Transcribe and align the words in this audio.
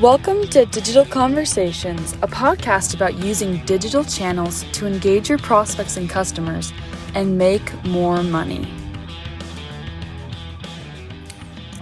Welcome 0.00 0.48
to 0.48 0.64
Digital 0.64 1.04
Conversations, 1.04 2.14
a 2.22 2.26
podcast 2.26 2.94
about 2.94 3.18
using 3.18 3.62
digital 3.66 4.02
channels 4.02 4.64
to 4.72 4.86
engage 4.86 5.28
your 5.28 5.36
prospects 5.36 5.98
and 5.98 6.08
customers 6.08 6.72
and 7.14 7.36
make 7.36 7.84
more 7.84 8.22
money. 8.22 8.66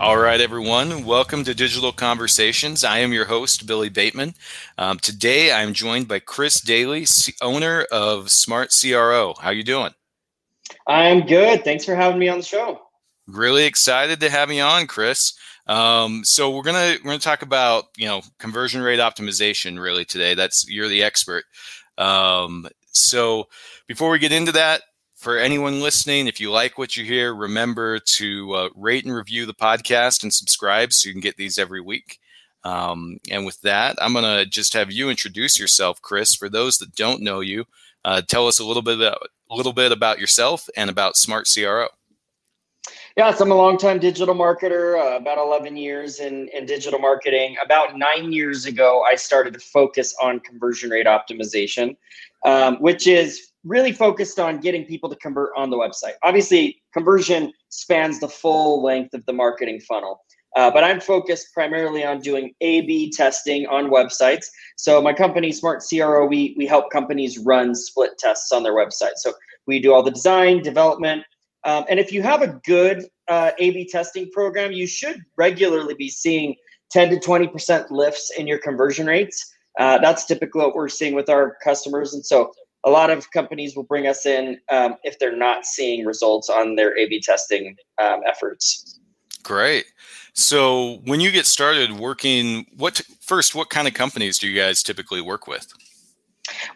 All 0.00 0.16
right, 0.16 0.40
everyone. 0.40 1.04
Welcome 1.04 1.44
to 1.44 1.54
Digital 1.54 1.92
Conversations. 1.92 2.82
I 2.82 2.98
am 2.98 3.12
your 3.12 3.26
host, 3.26 3.68
Billy 3.68 3.88
Bateman. 3.88 4.34
Um, 4.78 4.98
today, 4.98 5.52
I'm 5.52 5.72
joined 5.72 6.08
by 6.08 6.18
Chris 6.18 6.60
Daly, 6.60 7.06
owner 7.40 7.86
of 7.92 8.30
Smart 8.30 8.70
CRO. 8.72 9.34
How 9.40 9.50
you 9.50 9.62
doing? 9.62 9.92
I'm 10.88 11.24
good. 11.24 11.62
Thanks 11.62 11.84
for 11.84 11.94
having 11.94 12.18
me 12.18 12.26
on 12.26 12.38
the 12.38 12.44
show. 12.44 12.80
Really 13.28 13.64
excited 13.64 14.18
to 14.18 14.28
have 14.28 14.50
you 14.50 14.62
on, 14.62 14.88
Chris. 14.88 15.34
Um, 15.68 16.22
so 16.24 16.50
we're 16.50 16.62
gonna 16.62 16.96
we're 17.04 17.10
gonna 17.10 17.18
talk 17.18 17.42
about 17.42 17.84
you 17.96 18.06
know 18.06 18.22
conversion 18.38 18.80
rate 18.80 19.00
optimization 19.00 19.80
really 19.80 20.04
today. 20.04 20.34
That's 20.34 20.66
you're 20.68 20.88
the 20.88 21.02
expert. 21.02 21.44
Um, 21.98 22.68
so 22.92 23.48
before 23.86 24.10
we 24.10 24.18
get 24.18 24.32
into 24.32 24.52
that, 24.52 24.82
for 25.14 25.36
anyone 25.36 25.80
listening, 25.80 26.26
if 26.26 26.40
you 26.40 26.50
like 26.50 26.78
what 26.78 26.96
you 26.96 27.04
hear, 27.04 27.34
remember 27.34 27.98
to 28.16 28.52
uh, 28.54 28.68
rate 28.74 29.04
and 29.04 29.14
review 29.14 29.46
the 29.46 29.54
podcast 29.54 30.22
and 30.22 30.32
subscribe 30.32 30.92
so 30.92 31.08
you 31.08 31.14
can 31.14 31.20
get 31.20 31.36
these 31.36 31.58
every 31.58 31.80
week. 31.80 32.18
Um, 32.64 33.18
and 33.30 33.44
with 33.44 33.60
that, 33.62 33.96
I'm 34.00 34.14
gonna 34.14 34.46
just 34.46 34.74
have 34.74 34.90
you 34.90 35.10
introduce 35.10 35.58
yourself, 35.58 36.00
Chris. 36.00 36.34
For 36.34 36.48
those 36.48 36.78
that 36.78 36.94
don't 36.94 37.22
know 37.22 37.40
you, 37.40 37.64
uh, 38.04 38.22
tell 38.26 38.46
us 38.46 38.58
a 38.58 38.64
little 38.64 38.82
bit 38.82 38.96
about 38.98 39.18
a 39.50 39.54
little 39.54 39.72
bit 39.72 39.92
about 39.92 40.18
yourself 40.18 40.68
and 40.76 40.88
about 40.88 41.16
Smart 41.16 41.46
CRO. 41.52 41.88
Yeah, 43.18 43.32
so 43.34 43.44
I'm 43.44 43.50
a 43.50 43.56
longtime 43.56 43.98
digital 43.98 44.32
marketer, 44.32 44.96
uh, 44.96 45.16
about 45.16 45.38
11 45.38 45.76
years 45.76 46.20
in, 46.20 46.46
in 46.54 46.66
digital 46.66 47.00
marketing. 47.00 47.56
About 47.60 47.98
nine 47.98 48.30
years 48.32 48.64
ago, 48.64 49.04
I 49.10 49.16
started 49.16 49.54
to 49.54 49.58
focus 49.58 50.14
on 50.22 50.38
conversion 50.38 50.90
rate 50.90 51.06
optimization, 51.06 51.96
um, 52.46 52.76
which 52.76 53.08
is 53.08 53.48
really 53.64 53.90
focused 53.90 54.38
on 54.38 54.60
getting 54.60 54.84
people 54.84 55.10
to 55.10 55.16
convert 55.16 55.50
on 55.56 55.68
the 55.68 55.76
website. 55.76 56.12
Obviously, 56.22 56.80
conversion 56.94 57.52
spans 57.70 58.20
the 58.20 58.28
full 58.28 58.84
length 58.84 59.12
of 59.14 59.26
the 59.26 59.32
marketing 59.32 59.80
funnel. 59.80 60.20
Uh, 60.54 60.70
but 60.70 60.84
I'm 60.84 61.00
focused 61.00 61.52
primarily 61.52 62.04
on 62.04 62.20
doing 62.20 62.54
A/B 62.60 63.10
testing 63.10 63.66
on 63.66 63.90
websites. 63.90 64.46
So 64.76 65.02
my 65.02 65.12
company, 65.12 65.50
Smart 65.50 65.82
CRO, 65.82 66.24
we 66.24 66.54
we 66.56 66.66
help 66.66 66.92
companies 66.92 67.36
run 67.36 67.74
split 67.74 68.12
tests 68.16 68.52
on 68.52 68.62
their 68.62 68.74
website. 68.74 69.16
So 69.16 69.32
we 69.66 69.80
do 69.80 69.92
all 69.92 70.04
the 70.04 70.12
design, 70.12 70.62
development, 70.62 71.24
um, 71.64 71.84
and 71.88 71.98
if 71.98 72.12
you 72.12 72.22
have 72.22 72.42
a 72.42 72.60
good 72.64 73.06
uh, 73.28 73.50
A/B 73.58 73.88
testing 73.90 74.30
program, 74.30 74.72
you 74.72 74.86
should 74.86 75.20
regularly 75.36 75.94
be 75.94 76.08
seeing 76.08 76.54
10 76.90 77.10
to 77.10 77.16
20% 77.16 77.90
lifts 77.90 78.30
in 78.38 78.46
your 78.46 78.58
conversion 78.58 79.06
rates. 79.06 79.54
Uh, 79.78 79.98
that's 79.98 80.24
typically 80.24 80.62
what 80.64 80.74
we're 80.74 80.88
seeing 80.88 81.14
with 81.14 81.28
our 81.28 81.56
customers, 81.62 82.14
and 82.14 82.24
so 82.24 82.52
a 82.84 82.90
lot 82.90 83.10
of 83.10 83.30
companies 83.32 83.76
will 83.76 83.84
bring 83.84 84.06
us 84.06 84.24
in 84.24 84.58
um, 84.70 84.96
if 85.02 85.18
they're 85.18 85.36
not 85.36 85.66
seeing 85.66 86.04
results 86.04 86.48
on 86.48 86.74
their 86.76 86.96
A/B 86.96 87.20
testing 87.20 87.76
um, 88.00 88.20
efforts. 88.26 89.00
Great. 89.42 89.86
So 90.34 91.00
when 91.04 91.20
you 91.20 91.30
get 91.30 91.46
started 91.46 91.92
working, 91.92 92.66
what 92.76 93.00
first? 93.20 93.54
What 93.54 93.70
kind 93.70 93.88
of 93.88 93.94
companies 93.94 94.38
do 94.38 94.48
you 94.48 94.60
guys 94.60 94.82
typically 94.82 95.20
work 95.20 95.46
with? 95.46 95.72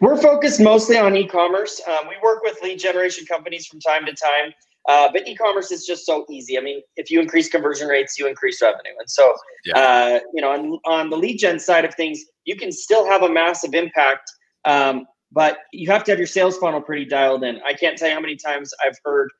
We're 0.01 0.21
focused 0.21 0.59
mostly 0.59 0.97
on 0.97 1.15
e-commerce. 1.15 1.81
Um, 1.87 2.07
we 2.07 2.15
work 2.21 2.43
with 2.43 2.61
lead 2.61 2.79
generation 2.79 3.25
companies 3.25 3.65
from 3.65 3.79
time 3.79 4.05
to 4.05 4.13
time. 4.13 4.53
Uh, 4.89 5.09
but 5.13 5.27
e-commerce 5.27 5.71
is 5.71 5.85
just 5.85 6.05
so 6.05 6.25
easy. 6.29 6.57
I 6.57 6.61
mean, 6.61 6.81
if 6.97 7.09
you 7.09 7.21
increase 7.21 7.47
conversion 7.47 7.87
rates, 7.87 8.19
you 8.19 8.27
increase 8.27 8.61
revenue. 8.61 8.91
And 8.99 9.09
so, 9.09 9.33
yeah. 9.65 9.77
uh, 9.77 10.19
you 10.33 10.41
know, 10.41 10.51
on, 10.51 10.79
on 10.85 11.09
the 11.09 11.17
lead 11.17 11.37
gen 11.37 11.59
side 11.59 11.85
of 11.85 11.93
things, 11.95 12.21
you 12.45 12.55
can 12.57 12.71
still 12.71 13.05
have 13.05 13.23
a 13.23 13.29
massive 13.29 13.73
impact, 13.73 14.29
um, 14.65 15.05
but 15.31 15.59
you 15.71 15.89
have 15.89 16.03
to 16.05 16.11
have 16.11 16.19
your 16.19 16.27
sales 16.27 16.57
funnel 16.57 16.81
pretty 16.81 17.05
dialed 17.05 17.43
in. 17.43 17.61
I 17.65 17.73
can't 17.73 17.97
tell 17.97 18.09
you 18.09 18.15
how 18.15 18.19
many 18.19 18.35
times 18.35 18.73
I've 18.85 18.97
heard, 19.05 19.31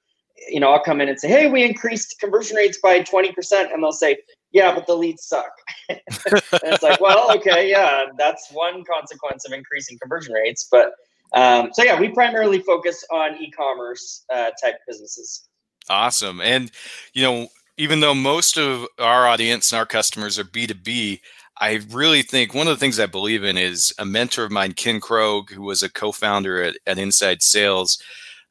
you 0.48 0.62
know, 0.62 0.72
I'll 0.72 0.84
come 0.84 1.02
in 1.02 1.10
and 1.10 1.20
say, 1.20 1.28
"Hey, 1.28 1.50
we 1.50 1.64
increased 1.64 2.16
conversion 2.20 2.58
rates 2.58 2.80
by 2.82 3.02
twenty 3.04 3.32
percent," 3.32 3.72
and 3.72 3.84
they'll 3.84 3.92
say, 3.92 4.18
"Yeah, 4.52 4.74
but 4.74 4.88
the 4.88 4.96
leads 4.96 5.28
suck." 5.28 5.52
and 5.90 6.00
it's 6.08 6.82
like, 6.82 7.00
well, 7.00 7.32
okay, 7.38 7.70
yeah, 7.70 8.06
that's 8.18 8.50
one 8.52 8.84
consequence 8.84 9.46
of 9.46 9.54
increasing 9.54 9.98
conversion 10.02 10.34
rates, 10.34 10.68
but 10.72 10.94
um, 11.34 11.70
so 11.74 11.84
yeah, 11.84 12.00
we 12.00 12.10
primarily 12.10 12.60
focus 12.60 13.04
on 13.12 13.42
e-commerce 13.42 14.26
uh, 14.34 14.52
type 14.64 14.76
businesses. 14.88 15.48
Awesome, 15.90 16.42
and 16.42 16.72
you 17.14 17.24
know, 17.24 17.48
even 17.78 18.00
though 18.00 18.14
most 18.14 18.58
of 18.58 18.88
our 19.00 19.28
audience 19.28 19.72
and 19.72 19.80
our 19.80 19.86
customers 19.86 20.38
are 20.40 20.44
B 20.44 20.68
two 20.68 20.76
B, 20.76 21.22
I 21.60 21.82
really 21.92 22.24
think 22.24 22.54
one 22.54 22.68
of 22.68 22.74
the 22.74 22.80
things 22.80 23.00
I 23.00 23.06
believe 23.06 23.44
in 23.44 23.58
is 23.58 23.94
a 24.00 24.06
mentor 24.06 24.46
of 24.46 24.52
mine, 24.52 24.74
Ken 24.74 25.00
Krogue, 25.00 25.52
who 25.52 25.64
was 25.64 25.84
a 25.84 25.92
co-founder 25.92 26.62
at, 26.62 26.78
at 26.88 26.98
Inside 26.98 27.42
Sales. 27.42 28.02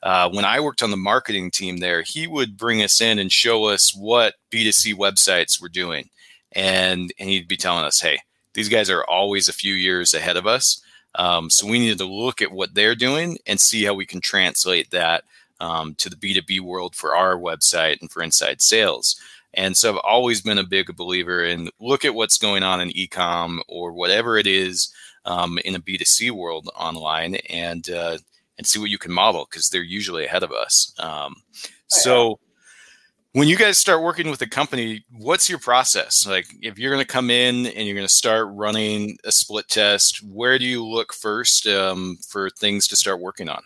Uh, 0.02 0.28
when 0.30 0.44
I 0.44 0.60
worked 0.60 0.82
on 0.82 0.90
the 0.90 0.96
marketing 0.96 1.50
team 1.50 1.76
there, 1.76 2.02
he 2.02 2.26
would 2.26 2.56
bring 2.56 2.82
us 2.82 3.00
in 3.00 3.18
and 3.18 3.30
show 3.30 3.64
us 3.66 3.94
what 3.94 4.34
B2C 4.52 4.94
websites 4.94 5.60
were 5.60 5.68
doing. 5.68 6.08
And, 6.52 7.12
and 7.18 7.28
he'd 7.28 7.48
be 7.48 7.56
telling 7.56 7.84
us, 7.84 8.00
hey, 8.00 8.18
these 8.54 8.68
guys 8.68 8.90
are 8.90 9.04
always 9.04 9.48
a 9.48 9.52
few 9.52 9.74
years 9.74 10.12
ahead 10.12 10.36
of 10.36 10.46
us. 10.46 10.82
Um, 11.14 11.50
so 11.50 11.66
we 11.66 11.78
need 11.78 11.98
to 11.98 12.04
look 12.04 12.40
at 12.40 12.52
what 12.52 12.74
they're 12.74 12.94
doing 12.94 13.38
and 13.46 13.60
see 13.60 13.84
how 13.84 13.94
we 13.94 14.06
can 14.06 14.20
translate 14.20 14.90
that 14.90 15.24
um, 15.60 15.94
to 15.96 16.08
the 16.08 16.16
B2B 16.16 16.60
world 16.60 16.94
for 16.94 17.14
our 17.14 17.36
website 17.36 18.00
and 18.00 18.10
for 18.10 18.22
inside 18.22 18.60
sales. 18.60 19.20
And 19.54 19.76
so 19.76 19.90
I've 19.90 20.00
always 20.04 20.40
been 20.40 20.58
a 20.58 20.64
big 20.64 20.94
believer 20.96 21.44
in 21.44 21.68
look 21.78 22.04
at 22.04 22.14
what's 22.14 22.38
going 22.38 22.62
on 22.62 22.80
in 22.80 22.90
ecom 22.90 23.60
or 23.68 23.92
whatever 23.92 24.38
it 24.38 24.46
is 24.46 24.92
um, 25.24 25.58
in 25.64 25.74
a 25.74 25.80
B2C 25.80 26.30
world 26.30 26.70
online 26.74 27.36
and 27.50 27.88
uh, 27.90 28.18
and 28.58 28.66
see 28.66 28.78
what 28.78 28.90
you 28.90 28.98
can 28.98 29.12
model 29.12 29.46
because 29.48 29.68
they're 29.68 29.82
usually 29.82 30.24
ahead 30.24 30.42
of 30.42 30.52
us. 30.52 30.94
Um, 30.98 31.36
so 31.88 32.38
when 33.32 33.48
you 33.48 33.56
guys 33.56 33.78
start 33.78 34.02
working 34.02 34.30
with 34.30 34.42
a 34.42 34.46
company, 34.46 35.04
what's 35.10 35.48
your 35.48 35.58
process? 35.58 36.26
Like, 36.26 36.46
if 36.60 36.78
you're 36.78 36.92
going 36.92 37.04
to 37.04 37.10
come 37.10 37.30
in 37.30 37.66
and 37.66 37.86
you're 37.86 37.94
going 37.94 38.06
to 38.06 38.12
start 38.12 38.48
running 38.50 39.16
a 39.24 39.32
split 39.32 39.68
test, 39.68 40.22
where 40.22 40.58
do 40.58 40.66
you 40.66 40.84
look 40.84 41.14
first 41.14 41.66
um, 41.66 42.18
for 42.28 42.50
things 42.50 42.86
to 42.88 42.96
start 42.96 43.20
working 43.20 43.48
on? 43.48 43.62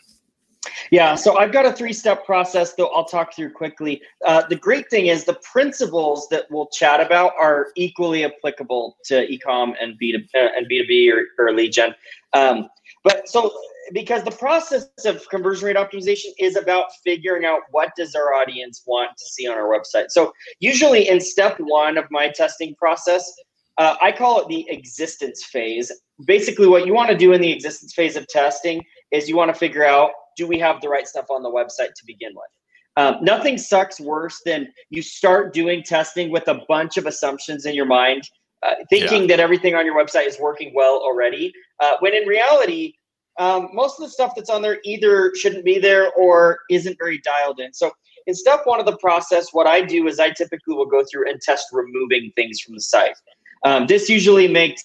Yeah, 0.91 1.15
so 1.15 1.39
I've 1.39 1.53
got 1.53 1.65
a 1.65 1.73
three-step 1.73 2.27
process 2.27 2.75
though 2.75 2.89
I'll 2.89 3.05
talk 3.05 3.35
through 3.35 3.53
quickly. 3.53 4.03
Uh, 4.25 4.43
the 4.49 4.57
great 4.57 4.91
thing 4.91 5.07
is 5.07 5.25
the 5.25 5.39
principles 5.53 6.29
that 6.31 6.47
we'll 6.51 6.67
chat 6.67 7.01
about 7.01 7.33
are 7.39 7.69
equally 7.77 8.25
applicable 8.25 8.97
to 9.05 9.27
ecom 9.29 9.75
and 9.81 9.97
B 9.97 10.13
to 10.13 10.19
uh, 10.39 10.49
and 10.57 10.67
B 10.67 10.83
two 10.83 10.87
B 10.89 11.13
or, 11.13 11.27
or 11.39 11.53
lead 11.53 11.73
gen. 11.73 11.95
Um, 12.33 12.69
but 13.05 13.29
so 13.29 13.53
because 13.93 14.23
the 14.25 14.31
process 14.31 14.89
of 15.05 15.29
conversion 15.29 15.67
rate 15.67 15.77
optimization 15.77 16.31
is 16.39 16.57
about 16.57 16.87
figuring 17.05 17.45
out 17.45 17.61
what 17.71 17.91
does 17.97 18.15
our 18.15 18.35
audience 18.35 18.83
want 18.87 19.11
to 19.17 19.25
see 19.25 19.47
on 19.47 19.57
our 19.57 19.69
website. 19.69 20.11
So 20.11 20.33
usually 20.61 21.09
in 21.09 21.21
step 21.21 21.57
one 21.59 21.99
of 21.99 22.05
my 22.11 22.29
testing 22.29 22.75
process, 22.77 23.33
uh, 23.79 23.97
I 24.01 24.13
call 24.13 24.41
it 24.41 24.49
the 24.49 24.67
existence 24.71 25.45
phase. 25.45 25.93
Basically, 26.27 26.67
what 26.67 26.87
you 26.87 26.95
want 26.95 27.11
to 27.11 27.17
do 27.17 27.33
in 27.33 27.41
the 27.41 27.53
existence 27.53 27.93
phase 27.93 28.17
of 28.17 28.27
testing 28.29 28.83
is 29.11 29.29
you 29.29 29.37
want 29.37 29.53
to 29.53 29.59
figure 29.59 29.85
out 29.85 30.11
do 30.37 30.47
we 30.47 30.59
have 30.59 30.81
the 30.81 30.89
right 30.89 31.07
stuff 31.07 31.27
on 31.31 31.43
the 31.43 31.51
website 31.51 31.95
to 31.95 32.07
begin 32.07 32.33
with. 32.35 32.51
Um, 32.97 33.17
nothing 33.21 33.59
sucks 33.59 34.01
worse 34.01 34.41
than 34.45 34.69
you 34.89 35.03
start 35.03 35.53
doing 35.53 35.83
testing 35.83 36.31
with 36.31 36.49
a 36.49 36.63
bunch 36.67 36.97
of 36.97 37.07
assumptions 37.07 37.67
in 37.67 37.75
your 37.75 37.85
mind, 37.85 38.23
uh, 38.63 38.75
thinking 38.89 39.23
yeah. 39.23 39.29
that 39.29 39.41
everything 39.41 39.75
on 39.75 39.85
your 39.85 39.95
website 39.95 40.27
is 40.27 40.39
working 40.41 40.73
well 40.75 40.97
already, 40.97 41.53
uh, 41.81 41.97
when 42.01 42.15
in 42.15 42.27
reality, 42.27 42.95
um, 43.39 43.69
most 43.73 43.99
of 43.99 44.05
the 44.05 44.11
stuff 44.11 44.35
that's 44.35 44.51
on 44.51 44.63
there 44.63 44.79
either 44.85 45.35
shouldn't 45.35 45.65
be 45.65 45.79
there 45.79 46.13
or 46.13 46.61
isn't 46.71 46.97
very 46.99 47.19
dialed 47.19 47.61
in. 47.61 47.73
So 47.73 47.93
in 48.27 48.35
step 48.35 48.63
one 48.65 48.81
of 48.81 48.87
the 48.87 48.97
process, 48.97 49.53
what 49.53 49.67
I 49.67 49.83
do 49.83 50.07
is 50.09 50.19
I 50.19 50.31
typically 50.31 50.75
will 50.75 50.87
go 50.87 51.05
through 51.11 51.31
and 51.31 51.41
test 51.41 51.69
removing 51.73 52.33
things 52.35 52.61
from 52.61 52.75
the 52.75 52.81
site. 52.81 53.17
Um, 53.65 53.87
this 53.87 54.09
usually 54.09 54.49
makes 54.49 54.85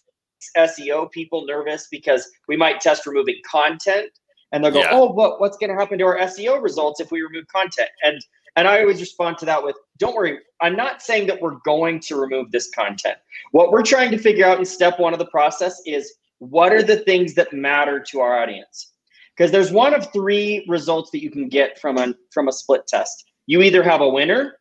SEO 0.58 1.12
people 1.12 1.46
nervous 1.46 1.88
because 1.90 2.30
we 2.48 2.58
might 2.58 2.82
test 2.82 3.06
removing 3.06 3.36
content 3.50 4.10
and 4.52 4.64
they'll 4.64 4.72
go, 4.72 4.80
yeah. 4.80 4.90
oh, 4.92 5.14
but 5.14 5.40
what's 5.40 5.58
going 5.58 5.70
to 5.70 5.76
happen 5.76 5.98
to 6.00 6.06
our 6.06 6.18
SEO 6.20 6.62
results 6.62 7.00
if 7.00 7.12
we 7.12 7.22
remove 7.22 7.48
content? 7.48 7.90
And 8.04 8.20
and 8.58 8.68
I 8.68 8.82
always 8.82 9.00
respond 9.00 9.38
to 9.38 9.46
that 9.46 9.64
with, 9.64 9.78
don't 9.98 10.14
worry, 10.14 10.40
I'm 10.60 10.76
not 10.76 11.02
saying 11.02 11.28
that 11.28 11.42
we're 11.42 11.60
going 11.64 12.02
to 12.02 12.18
remove 12.18 12.52
this 12.52 12.70
content. 12.72 13.18
What 13.52 13.72
we're 13.72 13.82
trying 13.82 14.12
to 14.12 14.18
figure 14.18 14.46
out 14.46 14.60
in 14.60 14.66
step 14.66 15.00
one 15.00 15.14
of 15.14 15.20
the 15.20 15.28
process 15.28 15.82
is 15.86 16.16
what 16.42 16.74
are 16.74 16.82
the 16.82 16.98
things 16.98 17.36
that 17.36 17.54
matter 17.54 18.00
to 18.00 18.20
our 18.20 18.42
audience? 18.42 18.94
Because 19.38 19.52
there's 19.52 19.72
one 19.72 19.94
of 19.94 20.12
three 20.12 20.66
results 20.68 21.12
that 21.12 21.22
you 21.22 21.30
can 21.30 21.48
get 21.48 21.80
from 21.80 22.00
a 22.00 22.16
from 22.34 22.48
a 22.48 22.52
split 22.52 22.88
test. 22.88 23.26
You 23.46 23.62
either 23.62 23.84
have 23.84 24.02
a 24.02 24.10
winner, 24.10 24.58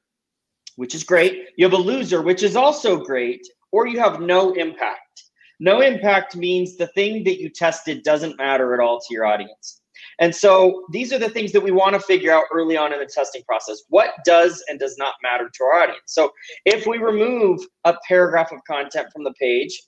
which 0.77 0.95
is 0.95 1.05
great, 1.05 1.47
you 1.57 1.65
have 1.65 1.73
a 1.73 1.79
loser, 1.79 2.21
which 2.21 2.43
is 2.43 2.55
also 2.55 2.99
great, 2.99 3.41
or 3.73 3.87
you 3.87 3.99
have 3.99 4.21
no 4.21 4.53
impact. 4.53 5.23
No 5.59 5.81
impact 5.81 6.37
means 6.37 6.77
the 6.77 6.89
thing 6.89 7.25
that 7.25 7.41
you 7.41 7.49
tested 7.49 8.03
doesn't 8.03 8.37
matter 8.37 8.75
at 8.75 8.81
all 8.81 9.01
to 9.01 9.07
your 9.15 9.25
audience. 9.25 9.81
And 10.19 10.35
so 10.35 10.85
these 10.93 11.15
are 11.15 11.19
the 11.19 11.31
things 11.31 11.53
that 11.53 11.63
we 11.63 11.71
want 11.71 11.95
to 11.95 12.01
figure 12.01 12.33
out 12.33 12.45
early 12.53 12.77
on 12.77 12.93
in 12.93 12.99
the 12.99 13.11
testing 13.11 13.43
process. 13.45 13.83
What 13.89 14.11
does 14.27 14.63
and 14.69 14.79
does 14.79 14.97
not 14.99 15.15
matter 15.23 15.51
to 15.53 15.65
our 15.65 15.83
audience? 15.83 16.03
So 16.07 16.31
if 16.67 16.87
we 16.87 16.99
remove 16.99 17.61
a 17.85 17.95
paragraph 18.07 18.53
of 18.53 18.61
content 18.67 19.09
from 19.13 19.25
the 19.25 19.33
page, 19.41 19.81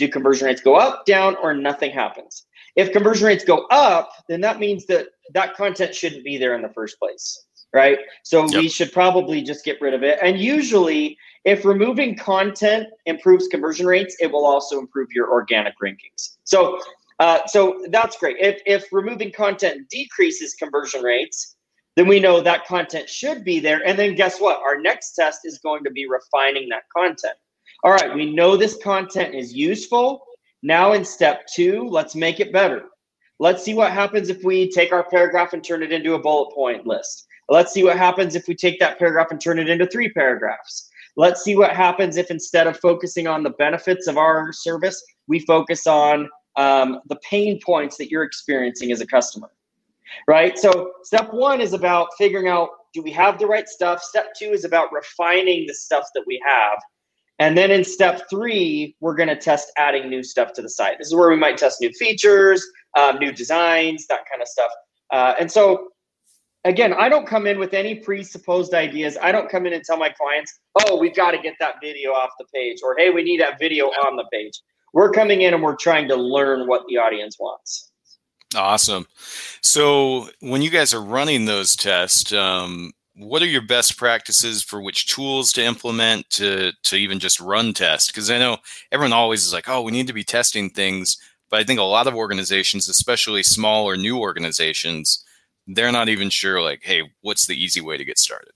Do 0.00 0.08
conversion 0.08 0.46
rates 0.46 0.62
go 0.62 0.76
up, 0.76 1.04
down, 1.04 1.36
or 1.42 1.52
nothing 1.52 1.90
happens? 1.90 2.46
If 2.74 2.90
conversion 2.90 3.26
rates 3.26 3.44
go 3.44 3.66
up, 3.70 4.10
then 4.30 4.40
that 4.40 4.58
means 4.58 4.86
that 4.86 5.08
that 5.34 5.54
content 5.54 5.94
shouldn't 5.94 6.24
be 6.24 6.38
there 6.38 6.54
in 6.54 6.62
the 6.62 6.70
first 6.70 6.98
place, 6.98 7.44
right? 7.74 7.98
So 8.22 8.46
yep. 8.46 8.62
we 8.62 8.68
should 8.70 8.92
probably 8.94 9.42
just 9.42 9.62
get 9.62 9.78
rid 9.78 9.92
of 9.92 10.02
it. 10.02 10.18
And 10.22 10.38
usually, 10.40 11.18
if 11.44 11.66
removing 11.66 12.16
content 12.16 12.86
improves 13.04 13.46
conversion 13.48 13.84
rates, 13.84 14.16
it 14.20 14.32
will 14.32 14.46
also 14.46 14.78
improve 14.78 15.08
your 15.12 15.30
organic 15.30 15.74
rankings. 15.84 16.36
So, 16.44 16.78
uh, 17.18 17.40
so 17.46 17.84
that's 17.90 18.16
great. 18.16 18.38
If 18.40 18.62
if 18.64 18.90
removing 18.92 19.32
content 19.32 19.86
decreases 19.90 20.54
conversion 20.54 21.02
rates, 21.02 21.56
then 21.96 22.06
we 22.06 22.20
know 22.20 22.40
that 22.40 22.64
content 22.64 23.06
should 23.10 23.44
be 23.44 23.60
there. 23.60 23.86
And 23.86 23.98
then 23.98 24.14
guess 24.14 24.40
what? 24.40 24.60
Our 24.60 24.80
next 24.80 25.12
test 25.12 25.40
is 25.44 25.58
going 25.58 25.84
to 25.84 25.90
be 25.90 26.06
refining 26.08 26.70
that 26.70 26.84
content. 26.96 27.36
All 27.82 27.92
right, 27.92 28.14
we 28.14 28.32
know 28.32 28.56
this 28.56 28.76
content 28.82 29.34
is 29.34 29.54
useful. 29.54 30.22
Now, 30.62 30.92
in 30.92 31.04
step 31.04 31.46
two, 31.46 31.88
let's 31.88 32.14
make 32.14 32.38
it 32.38 32.52
better. 32.52 32.84
Let's 33.38 33.64
see 33.64 33.72
what 33.72 33.92
happens 33.92 34.28
if 34.28 34.44
we 34.44 34.70
take 34.70 34.92
our 34.92 35.08
paragraph 35.08 35.54
and 35.54 35.64
turn 35.64 35.82
it 35.82 35.92
into 35.92 36.12
a 36.12 36.18
bullet 36.18 36.54
point 36.54 36.86
list. 36.86 37.26
Let's 37.48 37.72
see 37.72 37.82
what 37.82 37.96
happens 37.96 38.34
if 38.34 38.46
we 38.46 38.54
take 38.54 38.78
that 38.80 38.98
paragraph 38.98 39.28
and 39.30 39.40
turn 39.40 39.58
it 39.58 39.70
into 39.70 39.86
three 39.86 40.12
paragraphs. 40.12 40.90
Let's 41.16 41.42
see 41.42 41.56
what 41.56 41.74
happens 41.74 42.18
if 42.18 42.30
instead 42.30 42.66
of 42.66 42.78
focusing 42.78 43.26
on 43.26 43.42
the 43.42 43.50
benefits 43.50 44.06
of 44.06 44.18
our 44.18 44.52
service, 44.52 45.02
we 45.26 45.40
focus 45.40 45.86
on 45.86 46.28
um, 46.56 47.00
the 47.08 47.16
pain 47.28 47.58
points 47.64 47.96
that 47.96 48.10
you're 48.10 48.24
experiencing 48.24 48.92
as 48.92 49.00
a 49.00 49.06
customer. 49.06 49.50
Right. 50.28 50.58
So, 50.58 50.92
step 51.02 51.32
one 51.32 51.60
is 51.60 51.72
about 51.72 52.08
figuring 52.18 52.48
out 52.48 52.68
do 52.92 53.02
we 53.02 53.12
have 53.12 53.38
the 53.38 53.46
right 53.46 53.68
stuff? 53.68 54.02
Step 54.02 54.34
two 54.36 54.50
is 54.50 54.64
about 54.64 54.92
refining 54.92 55.66
the 55.66 55.74
stuff 55.74 56.04
that 56.14 56.24
we 56.26 56.42
have. 56.44 56.78
And 57.40 57.56
then 57.56 57.70
in 57.70 57.82
step 57.82 58.28
three, 58.28 58.94
we're 59.00 59.14
going 59.14 59.30
to 59.30 59.36
test 59.36 59.72
adding 59.78 60.10
new 60.10 60.22
stuff 60.22 60.52
to 60.52 60.62
the 60.62 60.68
site. 60.68 60.98
This 60.98 61.08
is 61.08 61.14
where 61.14 61.30
we 61.30 61.36
might 61.36 61.56
test 61.56 61.80
new 61.80 61.90
features, 61.92 62.64
um, 62.98 63.18
new 63.18 63.32
designs, 63.32 64.06
that 64.08 64.20
kind 64.30 64.42
of 64.42 64.46
stuff. 64.46 64.70
Uh, 65.10 65.34
and 65.40 65.50
so, 65.50 65.88
again, 66.64 66.92
I 66.92 67.08
don't 67.08 67.26
come 67.26 67.46
in 67.46 67.58
with 67.58 67.72
any 67.72 67.94
presupposed 67.94 68.74
ideas. 68.74 69.16
I 69.22 69.32
don't 69.32 69.50
come 69.50 69.64
in 69.64 69.72
and 69.72 69.82
tell 69.82 69.96
my 69.96 70.10
clients, 70.10 70.60
oh, 70.86 70.98
we've 70.98 71.16
got 71.16 71.30
to 71.30 71.38
get 71.38 71.54
that 71.60 71.76
video 71.82 72.10
off 72.10 72.28
the 72.38 72.44
page, 72.54 72.80
or 72.84 72.94
hey, 72.98 73.08
we 73.08 73.22
need 73.22 73.40
that 73.40 73.58
video 73.58 73.86
on 73.86 74.16
the 74.16 74.26
page. 74.30 74.52
We're 74.92 75.10
coming 75.10 75.40
in 75.40 75.54
and 75.54 75.62
we're 75.62 75.76
trying 75.76 76.08
to 76.08 76.16
learn 76.16 76.68
what 76.68 76.82
the 76.88 76.98
audience 76.98 77.38
wants. 77.40 77.90
Awesome. 78.54 79.06
So, 79.62 80.28
when 80.40 80.60
you 80.60 80.68
guys 80.68 80.92
are 80.92 81.00
running 81.00 81.46
those 81.46 81.74
tests, 81.74 82.34
um, 82.34 82.92
what 83.20 83.42
are 83.42 83.46
your 83.46 83.62
best 83.62 83.98
practices 83.98 84.62
for 84.62 84.80
which 84.80 85.06
tools 85.06 85.52
to 85.52 85.62
implement 85.62 86.28
to 86.30 86.72
to 86.82 86.96
even 86.96 87.18
just 87.18 87.38
run 87.40 87.72
tests? 87.74 88.10
because 88.10 88.30
i 88.30 88.38
know 88.38 88.56
everyone 88.90 89.12
always 89.12 89.44
is 89.44 89.52
like 89.52 89.68
oh 89.68 89.82
we 89.82 89.92
need 89.92 90.06
to 90.06 90.12
be 90.12 90.24
testing 90.24 90.70
things 90.70 91.16
but 91.50 91.60
i 91.60 91.64
think 91.64 91.78
a 91.78 91.84
lot 91.84 92.06
of 92.06 92.14
organizations 92.14 92.88
especially 92.88 93.42
small 93.42 93.84
or 93.84 93.96
new 93.96 94.18
organizations 94.18 95.24
they're 95.66 95.92
not 95.92 96.08
even 96.08 96.30
sure 96.30 96.62
like 96.62 96.80
hey 96.82 97.02
what's 97.20 97.46
the 97.46 97.62
easy 97.62 97.80
way 97.80 97.96
to 97.96 98.04
get 98.04 98.18
started 98.18 98.52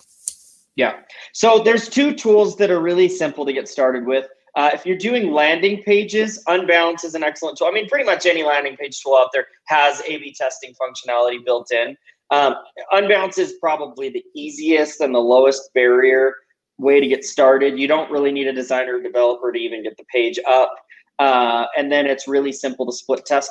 yeah 0.77 0.95
so 1.33 1.59
there's 1.59 1.89
two 1.89 2.15
tools 2.15 2.57
that 2.57 2.71
are 2.71 2.81
really 2.81 3.09
simple 3.09 3.45
to 3.45 3.53
get 3.53 3.69
started 3.69 4.07
with 4.07 4.27
uh, 4.57 4.71
if 4.73 4.87
you're 4.87 4.97
doing 4.97 5.33
landing 5.33 5.83
pages, 5.83 6.41
Unbounce 6.47 7.05
is 7.05 7.17
an 7.17 7.25
excellent 7.25 7.59
tool. 7.59 7.67
I 7.67 7.73
mean, 7.73 7.89
pretty 7.89 8.05
much 8.05 8.25
any 8.25 8.45
landing 8.45 8.77
page 8.77 9.03
tool 9.03 9.17
out 9.17 9.31
there 9.33 9.49
has 9.65 10.01
A/B 10.07 10.33
testing 10.33 10.75
functionality 10.75 11.45
built 11.45 11.73
in. 11.73 11.97
Um, 12.31 12.55
Unbounce 12.93 13.39
is 13.39 13.55
probably 13.61 14.09
the 14.09 14.25
easiest 14.35 15.01
and 15.01 15.15
the 15.15 15.21
lowest 15.21 15.73
barrier 15.75 16.35
way 16.79 16.99
to 17.01 17.07
get 17.07 17.25
started. 17.25 17.79
You 17.79 17.87
don't 17.87 18.11
really 18.11 18.33
need 18.33 18.47
a 18.47 18.53
designer 18.53 18.97
or 18.97 19.03
developer 19.03 19.53
to 19.53 19.59
even 19.59 19.83
get 19.83 19.97
the 19.97 20.05
page 20.13 20.39
up. 20.49 20.75
Uh, 21.19 21.67
and 21.77 21.93
then 21.93 22.07
it's 22.07 22.27
really 22.27 22.51
simple 22.53 22.87
to 22.87 22.93
split 22.93 23.25
test. 23.25 23.51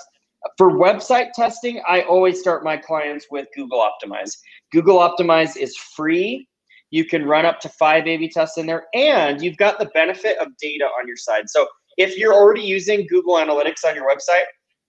For 0.58 0.72
website 0.72 1.32
testing, 1.32 1.82
I 1.88 2.02
always 2.02 2.40
start 2.40 2.66
my 2.66 2.76
clients 2.76 3.28
with 3.32 3.48
Google 3.56 3.80
Optimize. 3.80 4.32
Google 4.74 4.98
Optimize 4.98 5.56
is 5.56 5.78
free. 5.78 6.46
You 6.90 7.06
can 7.06 7.26
run 7.26 7.46
up 7.46 7.62
to 7.62 7.70
five 7.70 8.06
A 8.08 8.18
B 8.18 8.28
tests 8.28 8.58
in 8.58 8.66
there, 8.66 8.88
and 8.94 9.42
you've 9.42 9.58
got 9.58 9.80
the 9.80 9.86
benefit 9.94 10.38
of 10.40 10.50
data 10.58 10.84
on 10.84 11.08
your 11.08 11.16
side. 11.16 11.50
So 11.50 11.66
if 11.98 12.18
you're 12.18 12.34
already 12.34 12.62
using 12.62 13.08
Google 13.08 13.36
Analytics 13.36 13.86
on 13.88 13.96
your 13.96 14.08
website, 14.10 14.44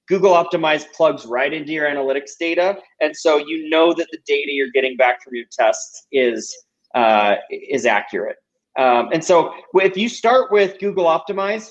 Google 0.08 0.32
Optimize 0.32 0.84
plugs 0.92 1.24
right 1.24 1.52
into 1.52 1.72
your 1.72 1.88
analytics 1.88 2.32
data, 2.38 2.76
and 3.00 3.16
so 3.16 3.38
you 3.38 3.68
know 3.70 3.94
that 3.94 4.08
the 4.12 4.18
data 4.26 4.52
you're 4.52 4.70
getting 4.74 4.96
back 4.96 5.22
from 5.22 5.34
your 5.34 5.46
tests 5.50 6.06
is 6.12 6.54
uh, 6.94 7.36
is 7.50 7.86
accurate. 7.86 8.36
Um, 8.78 9.08
and 9.12 9.24
so 9.24 9.52
if 9.74 9.96
you 9.96 10.08
start 10.08 10.50
with 10.50 10.78
Google 10.78 11.04
Optimize, 11.04 11.70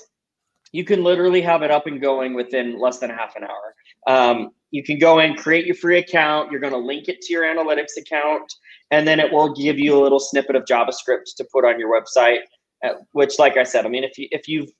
you 0.72 0.84
can 0.84 1.04
literally 1.04 1.40
have 1.42 1.62
it 1.62 1.70
up 1.70 1.86
and 1.86 2.00
going 2.00 2.34
within 2.34 2.80
less 2.80 2.98
than 2.98 3.10
half 3.10 3.36
an 3.36 3.44
hour. 3.44 3.74
Um, 4.06 4.50
you 4.70 4.82
can 4.82 4.98
go 4.98 5.20
in, 5.20 5.36
create 5.36 5.66
your 5.66 5.76
free 5.76 5.98
account. 5.98 6.50
You're 6.50 6.60
going 6.60 6.72
to 6.72 6.78
link 6.78 7.08
it 7.08 7.20
to 7.22 7.32
your 7.32 7.44
analytics 7.44 7.96
account, 7.96 8.52
and 8.90 9.06
then 9.06 9.20
it 9.20 9.32
will 9.32 9.54
give 9.54 9.78
you 9.78 9.96
a 9.96 10.00
little 10.02 10.18
snippet 10.18 10.56
of 10.56 10.64
JavaScript 10.64 11.36
to 11.36 11.46
put 11.52 11.64
on 11.64 11.78
your 11.78 11.88
website. 11.92 12.40
Uh, 12.84 12.94
which, 13.12 13.38
like 13.38 13.56
I 13.56 13.62
said, 13.62 13.86
I 13.86 13.88
mean, 13.88 14.04
if 14.04 14.18
you 14.18 14.28
if 14.30 14.48
you've 14.48 14.70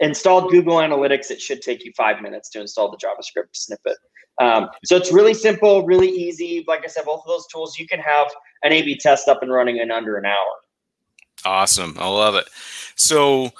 installed 0.00 0.50
Google 0.50 0.76
Analytics, 0.76 1.30
it 1.30 1.40
should 1.40 1.62
take 1.62 1.84
you 1.84 1.92
five 1.96 2.20
minutes 2.20 2.48
to 2.50 2.60
install 2.60 2.90
the 2.90 2.96
JavaScript 2.96 3.54
snippet. 3.54 3.96
Um, 4.40 4.68
so 4.84 4.96
it's 4.96 5.12
really 5.12 5.34
simple, 5.34 5.86
really 5.86 6.08
easy. 6.08 6.64
Like 6.66 6.82
I 6.84 6.88
said, 6.88 7.04
both 7.04 7.20
of 7.20 7.28
those 7.28 7.46
tools, 7.46 7.78
you 7.78 7.86
can 7.86 8.00
have 8.00 8.28
an 8.62 8.72
A 8.72 8.82
B 8.82 8.96
test 8.96 9.28
up 9.28 9.42
and 9.42 9.52
running 9.52 9.76
in 9.76 9.90
under 9.90 10.16
an 10.16 10.26
hour. 10.26 10.52
Awesome. 11.44 11.96
I 11.98 12.08
love 12.08 12.34
it. 12.34 12.48
So, 12.96 13.50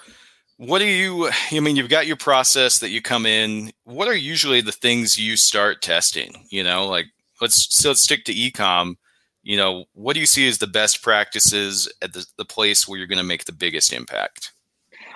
what 0.56 0.78
do 0.78 0.86
you, 0.86 1.30
I 1.50 1.60
mean, 1.60 1.76
you've 1.76 1.88
got 1.88 2.06
your 2.06 2.16
process 2.16 2.78
that 2.78 2.90
you 2.90 3.02
come 3.02 3.26
in. 3.26 3.72
What 3.84 4.08
are 4.08 4.14
usually 4.14 4.60
the 4.60 4.72
things 4.72 5.18
you 5.18 5.36
start 5.36 5.82
testing? 5.82 6.46
You 6.48 6.62
know, 6.62 6.86
like 6.86 7.06
let's, 7.40 7.66
so 7.76 7.90
let's 7.90 8.02
stick 8.02 8.24
to 8.26 8.32
ecom. 8.32 8.94
You 9.42 9.56
know, 9.56 9.84
what 9.92 10.14
do 10.14 10.20
you 10.20 10.26
see 10.26 10.48
as 10.48 10.58
the 10.58 10.66
best 10.66 11.02
practices 11.02 11.92
at 12.00 12.12
the, 12.12 12.24
the 12.38 12.44
place 12.44 12.86
where 12.86 12.98
you're 12.98 13.08
going 13.08 13.18
to 13.18 13.24
make 13.24 13.44
the 13.44 13.52
biggest 13.52 13.92
impact? 13.92 14.52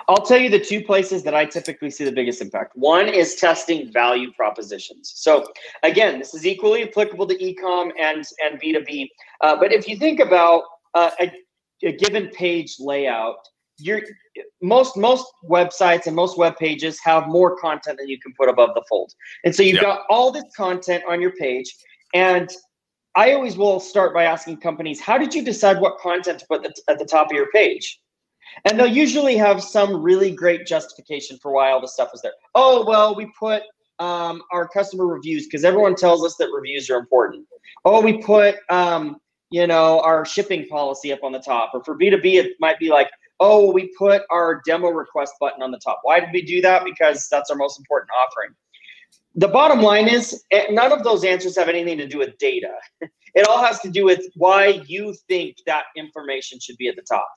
I'll 0.09 0.25
tell 0.25 0.39
you 0.39 0.49
the 0.49 0.59
two 0.59 0.83
places 0.83 1.21
that 1.23 1.35
I 1.35 1.45
typically 1.45 1.91
see 1.91 2.03
the 2.03 2.11
biggest 2.11 2.41
impact. 2.41 2.75
One 2.75 3.07
is 3.07 3.35
testing 3.35 3.93
value 3.93 4.31
propositions. 4.33 5.13
So 5.15 5.45
again, 5.83 6.17
this 6.17 6.33
is 6.33 6.47
equally 6.47 6.81
applicable 6.81 7.27
to 7.27 7.37
ecom 7.37 7.91
and 7.99 8.25
and 8.43 8.59
B2B. 8.59 9.07
Uh, 9.41 9.55
but 9.57 9.71
if 9.71 9.87
you 9.87 9.97
think 9.97 10.19
about 10.19 10.63
uh, 10.95 11.11
a, 11.19 11.31
a 11.83 11.91
given 11.91 12.27
page 12.29 12.77
layout, 12.79 13.37
you're 13.77 14.01
most 14.63 14.97
most 14.97 15.27
websites 15.47 16.07
and 16.07 16.15
most 16.15 16.39
web 16.39 16.57
pages 16.57 16.99
have 17.03 17.27
more 17.27 17.55
content 17.57 17.99
than 17.99 18.09
you 18.09 18.19
can 18.19 18.33
put 18.33 18.49
above 18.49 18.71
the 18.73 18.83
fold. 18.89 19.13
And 19.45 19.55
so 19.55 19.61
you've 19.61 19.75
yep. 19.75 19.83
got 19.83 20.01
all 20.09 20.31
this 20.31 20.45
content 20.57 21.03
on 21.07 21.21
your 21.21 21.33
page 21.35 21.71
and 22.15 22.49
I 23.15 23.33
always 23.33 23.57
will 23.57 23.79
start 23.79 24.13
by 24.13 24.23
asking 24.23 24.57
companies, 24.57 24.99
how 24.99 25.17
did 25.17 25.35
you 25.35 25.43
decide 25.43 25.79
what 25.79 25.99
content 25.99 26.39
to 26.39 26.47
put 26.47 26.65
at 26.65 26.99
the 26.99 27.05
top 27.05 27.27
of 27.27 27.35
your 27.35 27.49
page? 27.51 27.99
And 28.65 28.79
they'll 28.79 28.87
usually 28.87 29.37
have 29.37 29.63
some 29.63 30.01
really 30.01 30.31
great 30.31 30.65
justification 30.65 31.37
for 31.37 31.51
why 31.51 31.71
all 31.71 31.81
the 31.81 31.87
stuff 31.87 32.09
is 32.13 32.21
there. 32.21 32.33
Oh, 32.55 32.85
well, 32.85 33.15
we 33.15 33.31
put 33.39 33.63
um, 33.99 34.41
our 34.51 34.67
customer 34.67 35.05
reviews 35.05 35.45
because 35.45 35.63
everyone 35.63 35.95
tells 35.95 36.23
us 36.25 36.35
that 36.37 36.49
reviews 36.53 36.89
are 36.89 36.97
important. 36.97 37.45
Oh, 37.85 38.01
we 38.01 38.21
put, 38.21 38.55
um, 38.69 39.17
you 39.49 39.67
know, 39.67 39.99
our 40.01 40.25
shipping 40.25 40.67
policy 40.67 41.11
up 41.11 41.23
on 41.23 41.31
the 41.31 41.39
top. 41.39 41.71
Or 41.73 41.83
for 41.83 41.97
B2B, 41.97 42.35
it 42.35 42.53
might 42.59 42.79
be 42.79 42.89
like, 42.89 43.09
oh, 43.39 43.71
we 43.71 43.93
put 43.97 44.23
our 44.29 44.61
demo 44.65 44.89
request 44.89 45.33
button 45.39 45.61
on 45.61 45.71
the 45.71 45.79
top. 45.79 45.99
Why 46.03 46.19
did 46.19 46.29
we 46.33 46.41
do 46.41 46.61
that? 46.61 46.83
Because 46.83 47.27
that's 47.29 47.49
our 47.49 47.55
most 47.55 47.79
important 47.79 48.09
offering. 48.25 48.55
The 49.35 49.47
bottom 49.47 49.81
line 49.81 50.07
is 50.07 50.43
eh, 50.51 50.65
none 50.71 50.91
of 50.91 51.03
those 51.03 51.23
answers 51.23 51.57
have 51.57 51.69
anything 51.69 51.97
to 51.99 52.07
do 52.07 52.17
with 52.17 52.37
data. 52.37 52.73
It 53.35 53.47
all 53.47 53.63
has 53.63 53.79
to 53.81 53.91
do 53.91 54.05
with 54.05 54.25
why 54.33 54.81
you 54.87 55.13
think 55.27 55.57
that 55.67 55.83
information 55.95 56.59
should 56.59 56.77
be 56.77 56.87
at 56.87 56.95
the 56.95 57.03
top 57.03 57.31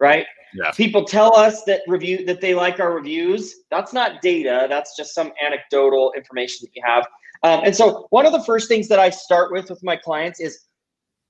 right? 0.00 0.26
Yeah. 0.54 0.70
People 0.72 1.04
tell 1.04 1.34
us 1.36 1.64
that 1.64 1.82
review 1.86 2.24
that 2.26 2.40
they 2.40 2.54
like 2.54 2.80
our 2.80 2.94
reviews. 2.94 3.56
That's 3.70 3.92
not 3.92 4.22
data. 4.22 4.66
That's 4.68 4.96
just 4.96 5.14
some 5.14 5.32
anecdotal 5.44 6.12
information 6.16 6.58
that 6.66 6.70
you 6.74 6.82
have. 6.84 7.06
Um, 7.42 7.64
and 7.64 7.76
so 7.76 8.06
one 8.10 8.26
of 8.26 8.32
the 8.32 8.42
first 8.42 8.68
things 8.68 8.88
that 8.88 8.98
I 8.98 9.10
start 9.10 9.52
with 9.52 9.68
with 9.68 9.82
my 9.82 9.96
clients 9.96 10.40
is 10.40 10.66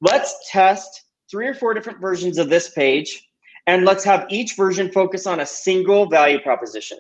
let's 0.01 0.35
test 0.51 1.05
three 1.31 1.49
or 1.49 1.55
four 1.55 1.75
different 1.75 2.01
versions 2.01 2.39
of 2.39 2.49
this 2.49 2.71
page, 2.71 3.29
and 3.67 3.85
let's 3.85 4.05
have 4.05 4.27
each 4.29 4.55
version 4.55 4.93
focus 4.93 5.27
on 5.27 5.41
a 5.41 5.47
single 5.47 6.07
value 6.09 6.39
proposition. 6.41 6.99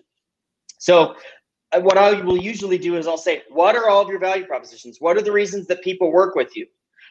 So 0.78 1.14
uh, 1.72 1.80
what 1.80 1.96
I 1.96 2.20
will 2.22 2.38
usually 2.38 2.78
do 2.78 2.96
is 2.96 3.06
I'll 3.06 3.16
say, 3.16 3.42
what 3.48 3.76
are 3.76 3.88
all 3.88 4.02
of 4.02 4.08
your 4.08 4.18
value 4.18 4.46
propositions? 4.46 4.96
What 5.00 5.16
are 5.16 5.22
the 5.22 5.32
reasons 5.32 5.66
that 5.68 5.82
people 5.82 6.12
work 6.12 6.34
with 6.34 6.56
you? 6.56 6.66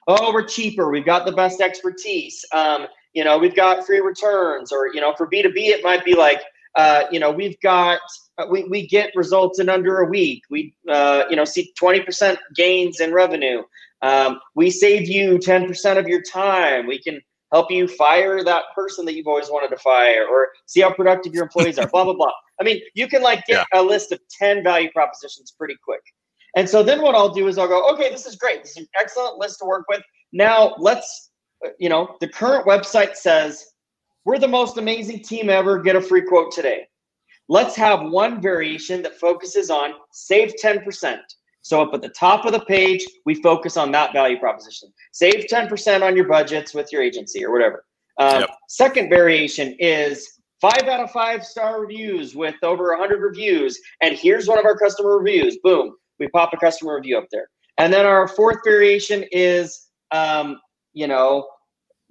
Oh, 0.08 0.34
we're 0.34 0.46
cheaper. 0.46 0.92
We've 0.92 1.06
got 1.06 1.26
the 1.26 1.32
best 1.32 1.62
expertise. 1.62 2.44
Um, 2.52 2.86
you 3.16 3.24
know, 3.24 3.38
we've 3.38 3.56
got 3.56 3.86
free 3.86 4.00
returns, 4.00 4.72
or 4.72 4.94
you 4.94 5.02
know, 5.02 5.14
for 5.16 5.26
B 5.26 5.42
two 5.42 5.52
B, 5.52 5.68
it 5.70 5.84
might 5.84 6.06
be 6.06 6.16
like, 6.16 6.42
uh, 6.76 7.04
you 7.12 7.20
know, 7.20 7.32
we've 7.32 7.60
got 7.62 8.00
uh, 8.38 8.46
we, 8.50 8.66
we 8.66 8.88
get 8.88 9.12
results 9.16 9.60
in 9.60 9.70
under 9.70 10.00
a 10.00 10.06
week. 10.06 10.44
We 10.50 10.76
uh, 10.92 11.24
you 11.30 11.36
know 11.36 11.46
see 11.46 11.74
twenty 11.78 12.02
percent 12.02 12.38
gains 12.56 13.00
in 13.00 13.14
revenue. 13.14 13.64
Um, 14.02 14.40
we 14.54 14.70
save 14.70 15.08
you 15.08 15.40
ten 15.40 15.68
percent 15.68 15.98
of 15.98 16.08
your 16.08 16.22
time. 16.22 16.86
We 16.86 17.02
can 17.02 17.20
help 17.52 17.72
you 17.72 17.88
fire 17.88 18.44
that 18.44 18.64
person 18.76 19.06
that 19.06 19.16
you've 19.16 19.28
always 19.28 19.50
wanted 19.50 19.70
to 19.70 19.82
fire, 19.82 20.28
or 20.30 20.50
see 20.66 20.82
how 20.82 20.92
productive 20.94 21.34
your 21.34 21.44
employees 21.44 21.80
are. 21.80 21.88
blah 21.92 22.04
blah 22.04 22.14
blah. 22.14 22.34
I 22.60 22.64
mean, 22.64 22.82
you 22.94 23.08
can 23.08 23.22
like 23.22 23.46
get 23.46 23.66
yeah. 23.74 23.82
a 23.82 23.84
list 23.84 24.12
of 24.12 24.20
10 24.40 24.64
value 24.64 24.90
propositions 24.92 25.54
pretty 25.58 25.76
quick. 25.84 26.02
And 26.56 26.70
so 26.70 26.84
then 26.84 27.02
what 27.02 27.16
I'll 27.16 27.34
do 27.34 27.48
is 27.48 27.58
I'll 27.58 27.68
go, 27.68 27.88
okay, 27.94 28.10
this 28.10 28.26
is 28.26 28.36
great. 28.36 28.64
This 28.64 28.72
is 28.72 28.78
an 28.78 28.88
excellent 29.00 29.38
list 29.38 29.60
to 29.60 29.66
work 29.66 29.86
with. 29.90 30.02
Now 30.32 30.76
let's, 30.80 31.32
you 31.80 31.90
know, 31.90 32.16
the 32.22 32.28
current 32.28 32.66
website 32.66 33.16
says 33.16 33.66
we're 34.26 34.40
the 34.40 34.48
most 34.48 34.78
amazing 34.78 35.24
team 35.24 35.50
ever. 35.50 35.80
Get 35.80 35.96
a 35.96 36.02
free 36.02 36.24
quote 36.24 36.52
today. 36.52 36.88
Let's 37.48 37.76
have 37.76 38.10
one 38.10 38.42
variation 38.42 39.04
that 39.04 39.20
focuses 39.20 39.70
on 39.70 39.94
save 40.12 40.54
10%. 40.62 41.18
So 41.62 41.82
up 41.82 41.94
at 41.94 42.02
the 42.02 42.10
top 42.10 42.46
of 42.46 42.52
the 42.52 42.60
page, 42.62 43.06
we 43.26 43.36
focus 43.36 43.78
on 43.78 43.92
that 43.92 44.14
value 44.14 44.38
proposition. 44.40 44.92
Save 45.14 45.46
10% 45.52 46.04
on 46.04 46.16
your 46.16 46.28
budgets 46.28 46.74
with 46.74 46.92
your 46.92 47.02
agency 47.02 47.44
or 47.46 47.52
whatever. 47.52 47.86
Um, 48.20 48.42
yep. 48.42 48.50
Second 48.68 49.10
variation 49.10 49.76
is 49.80 50.42
five 50.62 50.88
out 50.88 51.00
of 51.00 51.12
five 51.12 51.46
star 51.46 51.82
reviews 51.82 52.36
with 52.36 52.56
over 52.64 52.90
100 52.92 53.22
reviews. 53.22 53.80
And 54.02 54.16
here's 54.16 54.48
one 54.48 54.58
of 54.58 54.66
our 54.66 54.78
customer 54.78 55.18
reviews. 55.18 55.58
Boom, 55.64 55.96
we 56.20 56.28
pop 56.30 56.54
a 56.54 56.58
customer 56.58 56.96
review 56.96 57.18
up 57.18 57.28
there. 57.32 57.48
And 57.78 57.92
then 57.92 58.06
our 58.06 58.28
fourth 58.28 58.60
variation 58.64 59.26
is, 59.32 59.90
um, 60.12 60.60
you 60.94 61.08
know, 61.08 61.48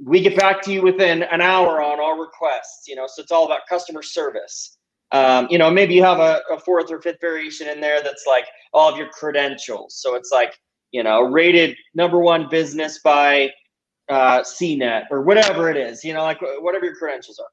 we 0.02 0.20
get 0.20 0.36
back 0.36 0.62
to 0.62 0.72
you 0.72 0.82
within 0.82 1.22
an 1.22 1.40
hour 1.40 1.82
on 1.82 2.00
all 2.00 2.18
requests. 2.18 2.86
You 2.86 2.96
know, 2.96 3.06
so 3.06 3.22
it's 3.22 3.32
all 3.32 3.46
about 3.46 3.60
customer 3.68 4.02
service. 4.02 4.76
Um, 5.12 5.46
you 5.50 5.58
know, 5.58 5.70
maybe 5.70 5.94
you 5.94 6.02
have 6.02 6.18
a, 6.18 6.40
a, 6.50 6.58
fourth 6.58 6.90
or 6.90 7.00
fifth 7.00 7.20
variation 7.20 7.68
in 7.68 7.80
there 7.80 8.02
that's 8.02 8.24
like 8.26 8.46
all 8.72 8.90
of 8.90 8.98
your 8.98 9.08
credentials. 9.10 9.96
So 9.96 10.16
it's 10.16 10.32
like, 10.32 10.58
you 10.90 11.04
know, 11.04 11.22
rated 11.22 11.76
number 11.94 12.18
one 12.18 12.48
business 12.48 13.00
by 13.04 13.50
uh, 14.08 14.40
CNET 14.40 15.04
or 15.10 15.22
whatever 15.22 15.70
it 15.70 15.76
is, 15.76 16.02
you 16.02 16.14
know, 16.14 16.22
like 16.22 16.40
whatever 16.60 16.86
your 16.86 16.96
credentials 16.96 17.38
are. 17.38 17.46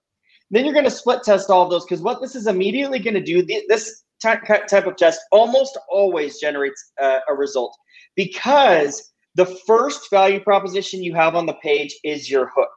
Then 0.50 0.66
you're 0.66 0.74
going 0.74 0.86
to 0.86 0.92
split 0.92 1.24
test 1.24 1.50
all 1.50 1.64
of 1.64 1.70
those 1.70 1.86
because 1.86 2.02
what 2.02 2.20
this 2.20 2.36
is 2.36 2.48
immediately 2.48 3.00
going 3.00 3.14
to 3.14 3.22
do, 3.22 3.46
this 3.68 4.04
type 4.22 4.88
of 4.88 4.96
test 4.96 5.22
almost 5.32 5.78
always 5.90 6.40
generates 6.40 6.92
uh, 7.02 7.20
a 7.30 7.34
result 7.34 7.76
because 8.16 9.11
the 9.36 9.46
first 9.46 10.10
value 10.10 10.40
proposition 10.40 11.04
you 11.04 11.14
have 11.16 11.36
on 11.36 11.46
the 11.46 11.54
page 11.56 11.96
is 12.04 12.30
your 12.30 12.52
hook. 12.56 12.72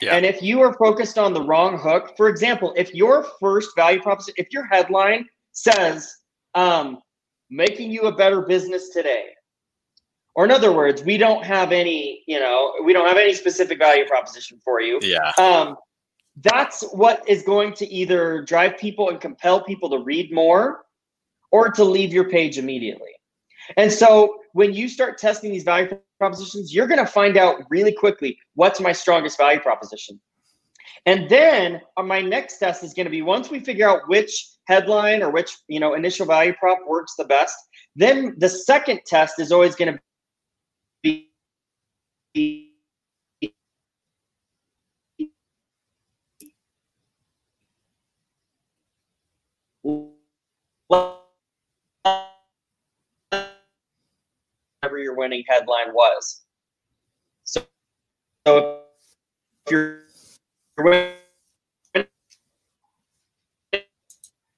Yeah. 0.00 0.14
And 0.14 0.24
if 0.24 0.42
you 0.42 0.60
are 0.62 0.72
focused 0.74 1.18
on 1.18 1.34
the 1.34 1.42
wrong 1.42 1.78
hook, 1.78 2.14
for 2.16 2.28
example, 2.28 2.72
if 2.76 2.94
your 2.94 3.26
first 3.40 3.70
value 3.76 4.00
proposition, 4.00 4.34
if 4.38 4.48
your 4.50 4.64
headline 4.64 5.26
says, 5.52 6.12
um, 6.54 6.98
making 7.50 7.90
you 7.90 8.02
a 8.02 8.16
better 8.16 8.40
business 8.42 8.88
today, 8.88 9.26
or 10.34 10.44
in 10.44 10.50
other 10.50 10.72
words, 10.72 11.04
we 11.04 11.18
don't 11.18 11.44
have 11.44 11.72
any, 11.72 12.24
you 12.26 12.40
know, 12.40 12.72
we 12.84 12.92
don't 12.92 13.06
have 13.06 13.18
any 13.18 13.34
specific 13.34 13.78
value 13.78 14.06
proposition 14.06 14.58
for 14.64 14.80
you. 14.80 14.98
Yeah. 15.02 15.30
Um, 15.38 15.76
that's 16.36 16.82
what 16.92 17.22
is 17.28 17.42
going 17.42 17.74
to 17.74 17.86
either 17.86 18.42
drive 18.42 18.78
people 18.78 19.10
and 19.10 19.20
compel 19.20 19.62
people 19.62 19.90
to 19.90 19.98
read 19.98 20.32
more 20.32 20.86
or 21.50 21.70
to 21.70 21.84
leave 21.84 22.14
your 22.14 22.30
page 22.30 22.56
immediately. 22.56 23.11
And 23.76 23.92
so 23.92 24.36
when 24.52 24.72
you 24.72 24.88
start 24.88 25.18
testing 25.18 25.52
these 25.52 25.64
value 25.64 25.96
propositions, 26.18 26.74
you're 26.74 26.86
going 26.86 26.98
to 26.98 27.06
find 27.06 27.36
out 27.36 27.62
really 27.70 27.92
quickly 27.92 28.38
what's 28.54 28.80
my 28.80 28.92
strongest 28.92 29.38
value 29.38 29.60
proposition. 29.60 30.20
And 31.06 31.28
then 31.28 31.80
uh, 31.96 32.02
my 32.02 32.20
next 32.20 32.58
test 32.58 32.84
is 32.84 32.94
going 32.94 33.06
to 33.06 33.10
be 33.10 33.22
once 33.22 33.50
we 33.50 33.60
figure 33.60 33.88
out 33.88 34.08
which 34.08 34.48
headline 34.66 35.22
or 35.22 35.30
which, 35.30 35.56
you 35.68 35.80
know, 35.80 35.94
initial 35.94 36.26
value 36.26 36.54
prop 36.58 36.78
works 36.86 37.14
the 37.16 37.24
best, 37.24 37.56
then 37.96 38.34
the 38.38 38.48
second 38.48 39.00
test 39.06 39.40
is 39.40 39.50
always 39.50 39.74
going 39.74 39.98
to 41.04 41.20
be 42.34 42.71
whatever 54.92 55.02
your 55.02 55.14
winning 55.14 55.44
headline 55.48 55.92
was. 55.94 56.42
So, 57.44 57.62
so 58.46 58.80
if 59.66 59.72
you're 59.72 60.02
winning 60.78 61.14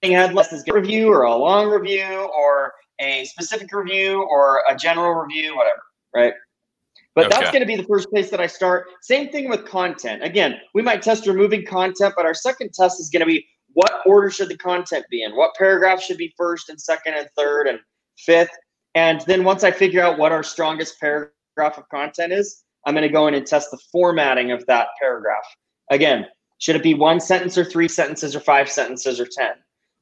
headline 0.03 0.47
is 0.53 0.65
a 0.69 0.73
review 0.73 1.09
or 1.09 1.23
a 1.23 1.35
long 1.35 1.71
review 1.71 2.29
or 2.37 2.73
a 3.01 3.25
specific 3.25 3.73
review 3.73 4.27
or 4.31 4.63
a 4.69 4.77
general 4.77 5.15
review, 5.15 5.57
whatever 5.57 5.83
right? 6.15 6.35
But 7.15 7.27
okay. 7.27 7.37
that's 7.37 7.51
going 7.53 7.61
to 7.61 7.67
be 7.67 7.77
the 7.77 7.85
first 7.85 8.11
place 8.11 8.29
that 8.31 8.41
I 8.41 8.49
start. 8.49 8.87
Same 9.03 9.29
thing 9.29 9.49
with 9.49 9.65
content. 9.65 10.25
Again, 10.25 10.57
we 10.75 10.83
might 10.83 11.01
test 11.01 11.27
removing 11.29 11.65
content, 11.65 12.15
but 12.17 12.27
our 12.27 12.35
second 12.35 12.73
test 12.75 13.01
is 13.01 13.09
going 13.09 13.21
to 13.21 13.27
be 13.27 13.47
what 13.73 14.03
order 14.05 14.31
should 14.31 14.49
the 14.49 14.59
content 14.59 15.05
be 15.11 15.23
in? 15.23 15.35
What 15.37 15.55
paragraph 15.57 16.03
should 16.03 16.17
be 16.17 16.33
first 16.37 16.69
and 16.69 16.81
second 16.81 17.15
and 17.15 17.29
third 17.37 17.67
and 17.69 17.79
fifth? 18.19 18.51
And 18.95 19.21
then 19.23 19.45
once 19.45 19.65
I 19.65 19.71
figure 19.71 20.03
out 20.03 20.19
what 20.19 20.33
our 20.33 20.43
strongest 20.43 21.01
paragraph 21.01 21.79
of 21.79 21.89
content 21.89 22.33
is, 22.33 22.63
I'm 22.87 22.95
going 22.95 23.03
to 23.03 23.13
go 23.13 23.27
in 23.27 23.35
and 23.35 23.47
test 23.47 23.71
the 23.71 23.79
formatting 23.91 24.53
of 24.53 24.65
that 24.67 24.89
paragraph. 25.01 25.45
Again, 25.91 26.27
should 26.59 26.77
it 26.77 26.83
be 26.83 26.95
one 26.95 27.21
sentence 27.21 27.59
or 27.59 27.65
three 27.65 27.89
sentences 27.89 28.37
or 28.37 28.41
five 28.41 28.71
sentences 28.71 29.19
or 29.21 29.27
10? 29.27 29.49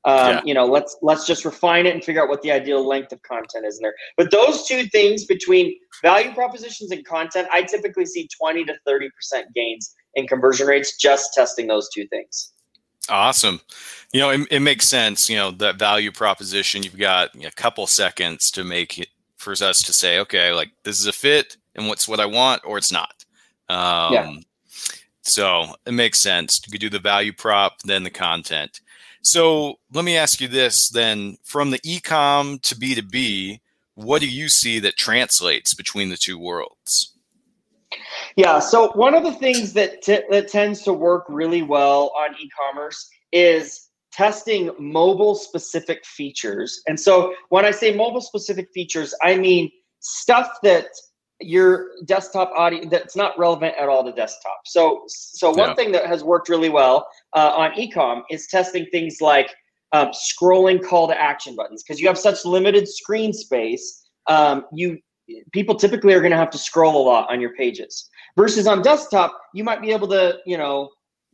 Um, 0.05 0.17
yeah. 0.17 0.41
You 0.45 0.55
know, 0.55 0.67
let's 0.67 0.97
let's 1.01 1.27
just 1.27 1.45
refine 1.45 1.87
it 1.87 1.95
and 1.95 2.03
figure 2.03 2.23
out 2.23 2.29
what 2.29 2.43
the 2.43 2.51
ideal 2.51 2.87
length 2.87 3.13
of 3.13 3.23
content 3.23 3.65
is 3.67 3.79
in 3.79 3.83
there. 3.83 3.95
But 4.17 4.33
those 4.33 4.67
two 4.67 4.87
things 4.87 5.25
between 5.27 5.77
value 6.03 6.35
propositions 6.35 6.91
and 6.91 7.05
content, 7.05 7.47
I 7.53 7.63
typically 7.63 8.07
see 8.07 8.29
20 8.41 8.65
to 8.65 8.75
30 8.85 9.11
percent 9.11 9.47
gains 9.55 9.95
in 10.15 10.27
conversion 10.27 10.67
rates 10.67 10.97
just 10.97 11.35
testing 11.35 11.69
those 11.69 11.89
two 11.95 12.07
things. 12.09 12.52
Awesome. 13.09 13.61
You 14.13 14.21
know, 14.21 14.31
it, 14.31 14.41
it 14.51 14.61
makes 14.61 14.89
sense. 14.89 15.29
You 15.29 15.37
know, 15.37 15.51
that 15.53 15.79
value 15.79 16.13
proposition, 16.13 16.83
you've 16.83 16.99
got 16.99 17.35
a 17.35 17.51
couple 17.51 17.87
seconds 17.87 18.51
to 18.53 18.65
make 18.65 18.99
it 18.99 19.09
for 19.37 19.53
us 19.53 19.83
to 19.83 19.93
say, 19.93 20.19
okay, 20.21 20.53
like 20.53 20.71
this 20.85 21.01
is 21.01 21.07
a 21.07 21.13
fit 21.13 21.57
and 21.75 21.89
what's 21.89 22.07
what 22.07 22.21
I 22.21 22.27
want 22.27 22.63
or 22.65 22.79
it's 22.79 22.93
not. 22.93 23.25
Um, 23.69 24.13
yeah. 24.13 24.35
So 25.23 25.75
it 25.87 25.93
makes 25.93 26.21
sense. 26.21 26.61
You 26.67 26.73
could 26.73 26.81
do 26.81 26.91
the 26.91 26.99
value 26.99 27.33
prop, 27.33 27.83
then 27.85 28.03
the 28.03 28.11
content. 28.11 28.81
So 29.23 29.79
let 29.93 30.05
me 30.05 30.17
ask 30.17 30.41
you 30.41 30.49
this 30.49 30.89
then 30.89 31.39
from 31.45 31.71
the 31.71 31.79
ecom 31.81 32.61
to 32.63 32.75
B2B, 32.75 33.61
what 33.95 34.21
do 34.21 34.29
you 34.29 34.49
see 34.49 34.79
that 34.81 34.97
translates 34.97 35.75
between 35.75 36.11
the 36.11 36.17
two 36.17 36.39
worlds? 36.39 37.13
Yeah, 38.37 38.59
so 38.59 38.93
one 38.93 39.15
of 39.15 39.23
the 39.25 39.33
things 39.33 39.73
that 39.75 40.03
t- 40.03 40.23
that 40.31 40.49
tends 40.49 40.83
to 40.83 40.93
work 40.93 41.25
really 41.29 41.63
well 41.63 42.13
on 42.17 42.35
e-commerce 42.41 43.09
is 43.33 43.89
testing 44.13 44.71
mobile 44.79 45.35
specific 45.35 46.05
features. 46.05 46.83
And 46.87 46.99
so 46.99 47.35
when 47.49 47.65
I 47.65 47.71
say 47.71 47.95
mobile 47.95 48.21
specific 48.21 48.69
features, 48.75 49.15
I 49.23 49.37
mean 49.37 49.71
stuff 50.01 50.49
that 50.63 50.87
your 51.41 51.89
desktop 52.05 52.53
audio 52.57 52.89
that's 52.89 53.17
not 53.17 53.37
relevant 53.39 53.75
at 53.79 53.89
all 53.89 54.05
to 54.05 54.13
desktop. 54.13 54.61
So, 54.65 55.05
so 55.09 55.51
one 55.51 55.71
yeah. 55.71 55.75
thing 55.75 55.93
that 55.93 56.07
has 56.07 56.23
worked 56.23 56.49
really 56.49 56.69
well 56.69 57.09
uh, 57.35 57.53
on 57.57 57.73
ecom 57.73 58.23
is 58.31 58.47
testing 58.47 58.87
things 58.93 59.17
like 59.21 59.53
um, 59.93 60.11
scrolling 60.11 60.83
call 60.83 61.09
to 61.09 61.21
action 61.21 61.57
buttons 61.57 61.83
because 61.83 62.01
you 62.01 62.07
have 62.07 62.19
such 62.19 62.45
limited 62.45 62.89
screen 62.89 63.33
space. 63.33 64.03
Um, 64.29 64.67
you 64.73 64.99
people 65.53 65.75
typically 65.75 66.15
are 66.15 66.21
going 66.21 66.31
to 66.31 66.37
have 66.37 66.51
to 66.51 66.59
scroll 66.59 67.03
a 67.03 67.05
lot 67.05 67.31
on 67.31 67.41
your 67.41 67.55
pages 67.55 68.09
versus 68.37 68.67
on 68.67 68.83
desktop 68.83 69.39
you 69.55 69.65
might 69.65 69.81
be 69.81 69.91
able 69.91 70.09
to 70.09 70.39
you 70.47 70.57
know 70.57 70.89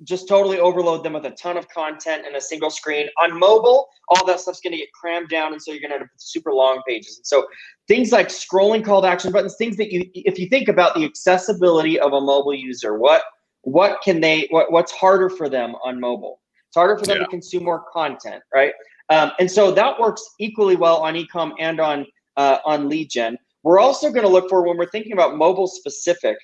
just 0.05 0.29
totally 0.29 0.61
overload 0.61 1.03
them 1.03 1.15
with 1.15 1.25
a 1.27 1.31
ton 1.33 1.57
of 1.57 1.69
content 1.69 2.25
and 2.25 2.37
a 2.37 2.41
single 2.41 2.71
screen. 2.71 3.09
On 3.23 3.37
mobile, 3.37 3.89
all 4.09 4.25
that 4.27 4.41
stuff's 4.41 4.61
going 4.61 4.73
to 4.73 4.79
get 4.79 4.93
crammed 4.93 5.29
down, 5.29 5.53
and 5.53 5.61
so 5.61 5.73
you're 5.73 5.81
going 5.81 5.93
to 5.93 5.99
have 5.99 6.09
super 6.17 6.53
long 6.53 6.83
pages. 6.87 7.19
And 7.19 7.27
so 7.27 7.47
things 7.89 8.13
like 8.13 8.29
scrolling 8.29 8.85
call 8.85 9.03
to 9.03 9.09
action 9.09 9.33
buttons, 9.33 9.57
things 9.57 9.77
that 9.77 9.93
you, 9.93 10.09
if 10.15 10.39
you 10.39 10.49
think 10.49 10.69
about 10.69 10.95
the 10.95 11.05
accessibility 11.05 11.99
of 11.99 12.13
a 12.13 12.21
mobile 12.21 12.55
user, 12.55 12.97
what 12.99 13.23
what 13.63 14.01
can 14.03 14.21
they, 14.21 14.47
what, 14.51 14.71
what's 14.71 14.93
harder 14.93 15.29
for 15.29 15.49
them 15.49 15.75
on 15.85 16.01
mobile? 16.01 16.41
It's 16.69 16.77
harder 16.77 16.97
for 16.97 17.05
them 17.05 17.19
yeah. 17.19 17.25
to 17.25 17.29
consume 17.29 17.65
more 17.65 17.85
content, 17.93 18.43
right? 18.55 18.73
Um, 19.11 19.33
and 19.41 19.51
so 19.51 19.73
that 19.73 19.99
works 19.99 20.23
equally 20.39 20.77
well 20.77 20.99
on 20.99 21.15
ecom 21.15 21.53
and 21.59 21.81
on 21.81 22.07
uh, 22.37 22.59
on 22.65 22.89
lead 22.89 23.11
gen. 23.11 23.37
We're 23.63 23.81
also 23.81 24.11
going 24.11 24.23
to 24.23 24.29
look 24.29 24.49
for 24.49 24.67
when 24.67 24.77
we're 24.77 24.91
thinking 24.91 25.13
about 25.13 25.37
mobile 25.37 25.67
specific. 25.67 26.37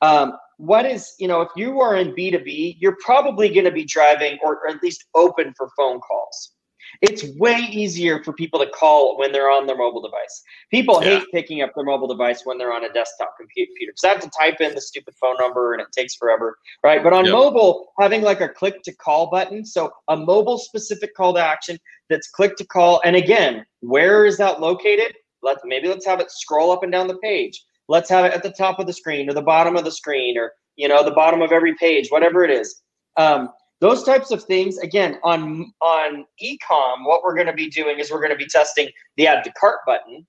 Um, 0.00 0.32
what 0.62 0.86
is 0.86 1.14
you 1.18 1.26
know 1.26 1.40
if 1.40 1.48
you 1.56 1.80
are 1.80 1.96
in 1.96 2.12
b2b 2.12 2.76
you're 2.78 2.96
probably 3.04 3.48
going 3.48 3.64
to 3.64 3.72
be 3.72 3.84
driving 3.84 4.38
or, 4.44 4.60
at 4.68 4.80
least 4.80 5.04
open 5.16 5.52
for 5.56 5.68
phone 5.76 5.98
calls 5.98 6.52
it's 7.00 7.24
way 7.36 7.56
easier 7.70 8.22
for 8.22 8.32
people 8.34 8.60
to 8.60 8.70
call 8.70 9.18
when 9.18 9.32
they're 9.32 9.50
on 9.50 9.66
their 9.66 9.76
mobile 9.76 10.00
device 10.00 10.42
people 10.70 11.02
yeah. 11.02 11.18
hate 11.18 11.26
picking 11.32 11.62
up 11.62 11.72
their 11.74 11.84
mobile 11.84 12.06
device 12.06 12.42
when 12.44 12.58
they're 12.58 12.72
on 12.72 12.84
a 12.84 12.92
desktop 12.92 13.34
computer 13.36 13.72
because 13.80 14.04
i 14.04 14.08
have 14.08 14.20
to 14.20 14.30
type 14.38 14.60
in 14.60 14.72
the 14.72 14.80
stupid 14.80 15.12
phone 15.20 15.36
number 15.40 15.72
and 15.72 15.82
it 15.82 15.88
takes 15.90 16.14
forever 16.14 16.56
right 16.84 17.02
but 17.02 17.12
on 17.12 17.24
yep. 17.24 17.32
mobile 17.32 17.88
having 17.98 18.22
like 18.22 18.40
a 18.40 18.48
click 18.48 18.82
to 18.84 18.94
call 18.94 19.30
button 19.30 19.64
so 19.64 19.90
a 20.08 20.16
mobile 20.16 20.58
specific 20.58 21.12
call 21.16 21.34
to 21.34 21.40
action 21.40 21.76
that's 22.08 22.30
click 22.30 22.54
to 22.54 22.64
call 22.64 23.00
and 23.04 23.16
again 23.16 23.66
where 23.80 24.26
is 24.26 24.36
that 24.36 24.60
located 24.60 25.12
let 25.42 25.58
maybe 25.64 25.88
let's 25.88 26.06
have 26.06 26.20
it 26.20 26.30
scroll 26.30 26.70
up 26.70 26.82
and 26.82 26.92
down 26.92 27.06
the 27.06 27.18
page 27.18 27.62
let's 27.88 28.10
have 28.10 28.24
it 28.24 28.32
at 28.32 28.42
the 28.42 28.50
top 28.52 28.78
of 28.78 28.86
the 28.86 28.92
screen 28.92 29.28
or 29.28 29.34
the 29.34 29.42
bottom 29.42 29.76
of 29.76 29.84
the 29.84 29.90
screen 29.90 30.38
or 30.38 30.52
you 30.76 30.88
know 30.88 31.04
the 31.04 31.10
bottom 31.10 31.42
of 31.42 31.52
every 31.52 31.74
page 31.76 32.08
whatever 32.10 32.44
it 32.44 32.50
is 32.50 32.82
um, 33.16 33.50
those 33.82 34.04
types 34.04 34.30
of 34.30 34.44
things, 34.44 34.78
again, 34.78 35.18
on 35.24 35.72
on 35.82 36.24
ecom, 36.40 37.04
what 37.04 37.24
we're 37.24 37.34
going 37.34 37.48
to 37.48 37.52
be 37.52 37.68
doing 37.68 37.98
is 37.98 38.12
we're 38.12 38.20
going 38.20 38.30
to 38.30 38.36
be 38.36 38.46
testing 38.46 38.88
the 39.16 39.26
add 39.26 39.42
to 39.42 39.52
cart 39.54 39.80
button. 39.84 40.24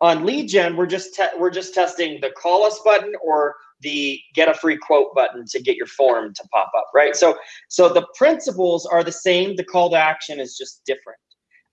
On 0.00 0.24
lead 0.24 0.48
gen, 0.48 0.74
we're 0.74 0.86
just 0.86 1.14
te- 1.14 1.36
we're 1.38 1.50
just 1.50 1.74
testing 1.74 2.18
the 2.22 2.30
call 2.30 2.64
us 2.64 2.80
button 2.86 3.12
or 3.22 3.54
the 3.82 4.18
get 4.34 4.48
a 4.48 4.54
free 4.54 4.78
quote 4.78 5.14
button 5.14 5.44
to 5.50 5.60
get 5.60 5.76
your 5.76 5.86
form 5.86 6.32
to 6.32 6.48
pop 6.50 6.70
up, 6.78 6.86
right? 6.94 7.14
So 7.14 7.36
so 7.68 7.90
the 7.90 8.06
principles 8.16 8.86
are 8.86 9.04
the 9.04 9.12
same. 9.12 9.54
The 9.56 9.64
call 9.64 9.90
to 9.90 9.96
action 9.98 10.40
is 10.40 10.56
just 10.56 10.80
different. 10.86 11.18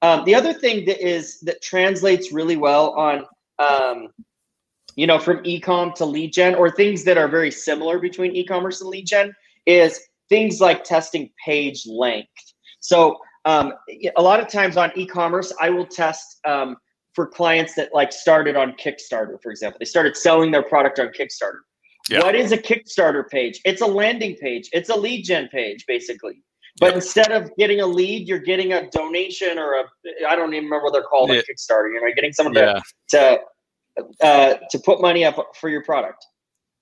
Um, 0.01 0.23
the 0.25 0.35
other 0.35 0.53
thing 0.53 0.85
that 0.85 1.05
is 1.05 1.39
that 1.41 1.61
translates 1.61 2.31
really 2.31 2.57
well 2.57 2.91
on 2.91 3.25
um, 3.59 4.09
you 4.95 5.07
know 5.07 5.19
from 5.19 5.37
ecom 5.43 5.93
to 5.95 6.05
lead 6.05 6.33
gen 6.33 6.55
or 6.55 6.69
things 6.69 7.03
that 7.05 7.17
are 7.17 7.27
very 7.27 7.51
similar 7.51 7.99
between 7.99 8.35
e-commerce 8.35 8.81
and 8.81 8.89
lead 8.89 9.07
gen 9.07 9.33
is 9.65 9.99
things 10.29 10.59
like 10.59 10.83
testing 10.83 11.29
page 11.43 11.85
length. 11.87 12.29
So 12.79 13.17
um, 13.45 13.73
a 14.17 14.21
lot 14.21 14.39
of 14.39 14.47
times 14.47 14.75
on 14.77 14.91
e-commerce, 14.95 15.53
I 15.61 15.69
will 15.69 15.85
test 15.85 16.39
um, 16.45 16.77
for 17.13 17.27
clients 17.27 17.75
that 17.75 17.93
like 17.93 18.11
started 18.11 18.55
on 18.55 18.73
Kickstarter, 18.73 19.41
for 19.41 19.51
example. 19.51 19.77
They 19.79 19.85
started 19.85 20.17
selling 20.17 20.51
their 20.51 20.63
product 20.63 20.99
on 20.99 21.07
Kickstarter. 21.07 21.59
Yeah. 22.09 22.21
What 22.23 22.35
is 22.35 22.51
a 22.51 22.57
Kickstarter 22.57 23.27
page? 23.29 23.61
It's 23.65 23.81
a 23.81 23.85
landing 23.85 24.35
page. 24.35 24.69
It's 24.73 24.89
a 24.89 24.95
lead 24.95 25.23
gen 25.23 25.47
page, 25.47 25.85
basically. 25.87 26.43
But 26.79 26.89
yeah. 26.89 26.95
instead 26.95 27.31
of 27.31 27.55
getting 27.57 27.79
a 27.79 27.85
lead, 27.85 28.27
you're 28.27 28.39
getting 28.39 28.73
a 28.73 28.89
donation 28.89 29.57
or 29.57 29.73
a 29.73 29.83
I 30.27 30.35
don't 30.35 30.53
even 30.53 30.65
remember 30.65 30.83
what 30.83 30.93
they're 30.93 31.03
called 31.03 31.29
yeah. 31.29 31.37
on 31.37 31.41
Kickstarter. 31.43 31.93
You 31.93 32.01
know, 32.01 32.13
getting 32.13 32.33
someone 32.33 32.53
to 32.55 32.81
to 33.11 33.39
uh, 34.21 34.55
to 34.69 34.79
put 34.79 35.01
money 35.01 35.23
up 35.23 35.37
for 35.55 35.69
your 35.69 35.83
product. 35.83 36.25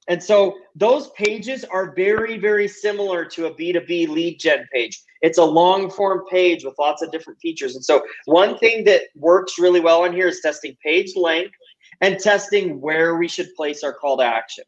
And 0.09 0.21
so 0.21 0.57
those 0.75 1.09
pages 1.11 1.63
are 1.63 1.93
very, 1.95 2.37
very 2.37 2.67
similar 2.67 3.23
to 3.25 3.45
a 3.45 3.53
B2B 3.53 4.09
lead 4.09 4.39
gen 4.39 4.67
page. 4.73 5.01
It's 5.21 5.37
a 5.37 5.45
long 5.45 5.89
form 5.89 6.23
page 6.29 6.65
with 6.65 6.75
lots 6.77 7.01
of 7.01 7.11
different 7.11 7.39
features. 7.39 7.75
And 7.75 7.85
so 7.85 8.03
one 8.25 8.57
thing 8.57 8.83
that 8.85 9.03
works 9.15 9.57
really 9.57 9.79
well 9.79 10.03
on 10.03 10.13
here 10.13 10.27
is 10.27 10.41
testing 10.41 10.75
page 10.83 11.15
length 11.15 11.53
and 12.01 12.19
testing 12.19 12.81
where 12.81 13.15
we 13.15 13.29
should 13.29 13.47
place 13.55 13.83
our 13.83 13.93
call 13.93 14.17
to 14.17 14.25
action. 14.25 14.65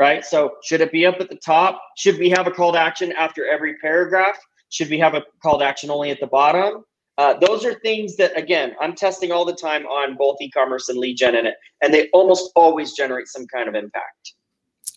Right? 0.00 0.24
So 0.24 0.52
should 0.64 0.80
it 0.80 0.90
be 0.90 1.04
up 1.04 1.20
at 1.20 1.28
the 1.28 1.36
top? 1.36 1.80
Should 1.98 2.18
we 2.18 2.30
have 2.30 2.46
a 2.46 2.50
call 2.50 2.72
to 2.72 2.78
action 2.78 3.12
after 3.12 3.46
every 3.46 3.76
paragraph? 3.76 4.38
Should 4.72 4.90
we 4.90 4.98
have 4.98 5.14
a 5.14 5.22
call 5.42 5.58
to 5.58 5.64
action 5.64 5.90
only 5.90 6.10
at 6.10 6.18
the 6.18 6.26
bottom? 6.26 6.84
Uh, 7.18 7.34
those 7.34 7.64
are 7.64 7.74
things 7.74 8.16
that 8.16 8.36
again 8.36 8.74
I'm 8.80 8.94
testing 8.94 9.30
all 9.30 9.44
the 9.44 9.54
time 9.54 9.84
on 9.86 10.16
both 10.16 10.38
e-commerce 10.40 10.88
and 10.88 10.98
lead 10.98 11.18
gen 11.18 11.36
in 11.36 11.46
it, 11.46 11.54
and 11.82 11.92
they 11.92 12.08
almost 12.12 12.50
always 12.56 12.92
generate 12.92 13.28
some 13.28 13.46
kind 13.46 13.68
of 13.68 13.74
impact. 13.74 14.34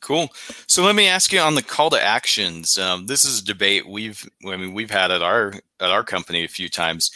Cool. 0.01 0.29
So 0.67 0.83
let 0.83 0.95
me 0.95 1.07
ask 1.07 1.33
you 1.33 1.39
on 1.39 1.55
the 1.55 1.63
call 1.63 1.89
to 1.89 2.01
actions. 2.01 2.77
Um, 2.77 3.07
this 3.07 3.25
is 3.25 3.41
a 3.41 3.45
debate 3.45 3.87
we've, 3.87 4.29
I 4.45 4.55
mean, 4.55 4.73
we've 4.73 4.91
had 4.91 5.09
at 5.09 5.23
our 5.23 5.53
at 5.79 5.89
our 5.89 6.03
company 6.03 6.43
a 6.43 6.47
few 6.47 6.69
times. 6.69 7.09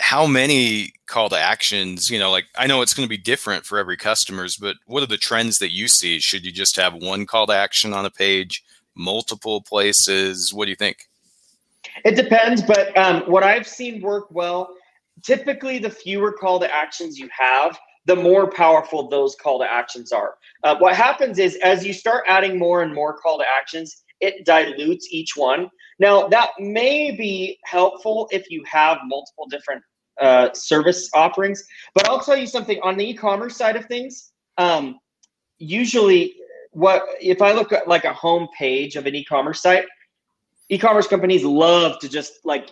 How 0.00 0.24
many 0.24 0.92
call 1.08 1.28
to 1.30 1.38
actions? 1.38 2.08
You 2.08 2.18
know, 2.18 2.30
like 2.30 2.46
I 2.56 2.68
know 2.68 2.80
it's 2.80 2.94
going 2.94 3.06
to 3.06 3.10
be 3.10 3.18
different 3.18 3.66
for 3.66 3.76
every 3.76 3.96
customers, 3.96 4.56
but 4.56 4.76
what 4.86 5.02
are 5.02 5.06
the 5.06 5.16
trends 5.16 5.58
that 5.58 5.72
you 5.72 5.88
see? 5.88 6.20
Should 6.20 6.46
you 6.46 6.52
just 6.52 6.76
have 6.76 6.94
one 6.94 7.26
call 7.26 7.48
to 7.48 7.54
action 7.54 7.92
on 7.92 8.06
a 8.06 8.10
page, 8.10 8.62
multiple 8.94 9.60
places? 9.60 10.54
What 10.54 10.66
do 10.66 10.70
you 10.70 10.76
think? 10.76 11.07
It 12.04 12.16
depends, 12.16 12.62
but 12.62 12.96
um, 12.96 13.22
what 13.22 13.42
I've 13.42 13.66
seen 13.66 14.00
work 14.00 14.26
well. 14.30 14.74
Typically, 15.24 15.78
the 15.78 15.90
fewer 15.90 16.32
call 16.32 16.60
to 16.60 16.72
actions 16.72 17.18
you 17.18 17.28
have, 17.36 17.78
the 18.06 18.16
more 18.16 18.50
powerful 18.50 19.08
those 19.08 19.34
call 19.34 19.58
to 19.58 19.70
actions 19.70 20.12
are. 20.12 20.36
Uh, 20.64 20.76
what 20.78 20.94
happens 20.94 21.38
is 21.38 21.56
as 21.56 21.84
you 21.84 21.92
start 21.92 22.24
adding 22.26 22.58
more 22.58 22.82
and 22.82 22.94
more 22.94 23.16
call 23.18 23.38
to 23.38 23.44
actions, 23.60 24.04
it 24.20 24.44
dilutes 24.44 25.08
each 25.10 25.36
one. 25.36 25.68
Now, 25.98 26.28
that 26.28 26.50
may 26.58 27.10
be 27.10 27.58
helpful 27.64 28.28
if 28.30 28.50
you 28.50 28.62
have 28.70 28.98
multiple 29.04 29.46
different 29.50 29.82
uh, 30.20 30.52
service 30.52 31.08
offerings, 31.14 31.64
but 31.94 32.08
I'll 32.08 32.20
tell 32.20 32.36
you 32.36 32.46
something 32.46 32.80
on 32.82 32.96
the 32.96 33.10
e 33.10 33.14
commerce 33.14 33.56
side 33.56 33.76
of 33.76 33.86
things. 33.86 34.32
Um, 34.56 34.98
usually, 35.58 36.34
what 36.72 37.04
if 37.20 37.42
I 37.42 37.52
look 37.52 37.72
at 37.72 37.88
like 37.88 38.04
a 38.04 38.12
home 38.12 38.48
page 38.56 38.96
of 38.96 39.06
an 39.06 39.14
e 39.14 39.24
commerce 39.24 39.62
site, 39.62 39.86
e 40.68 40.78
commerce 40.78 41.06
companies 41.06 41.44
love 41.44 41.98
to 42.00 42.08
just 42.08 42.34
like 42.44 42.70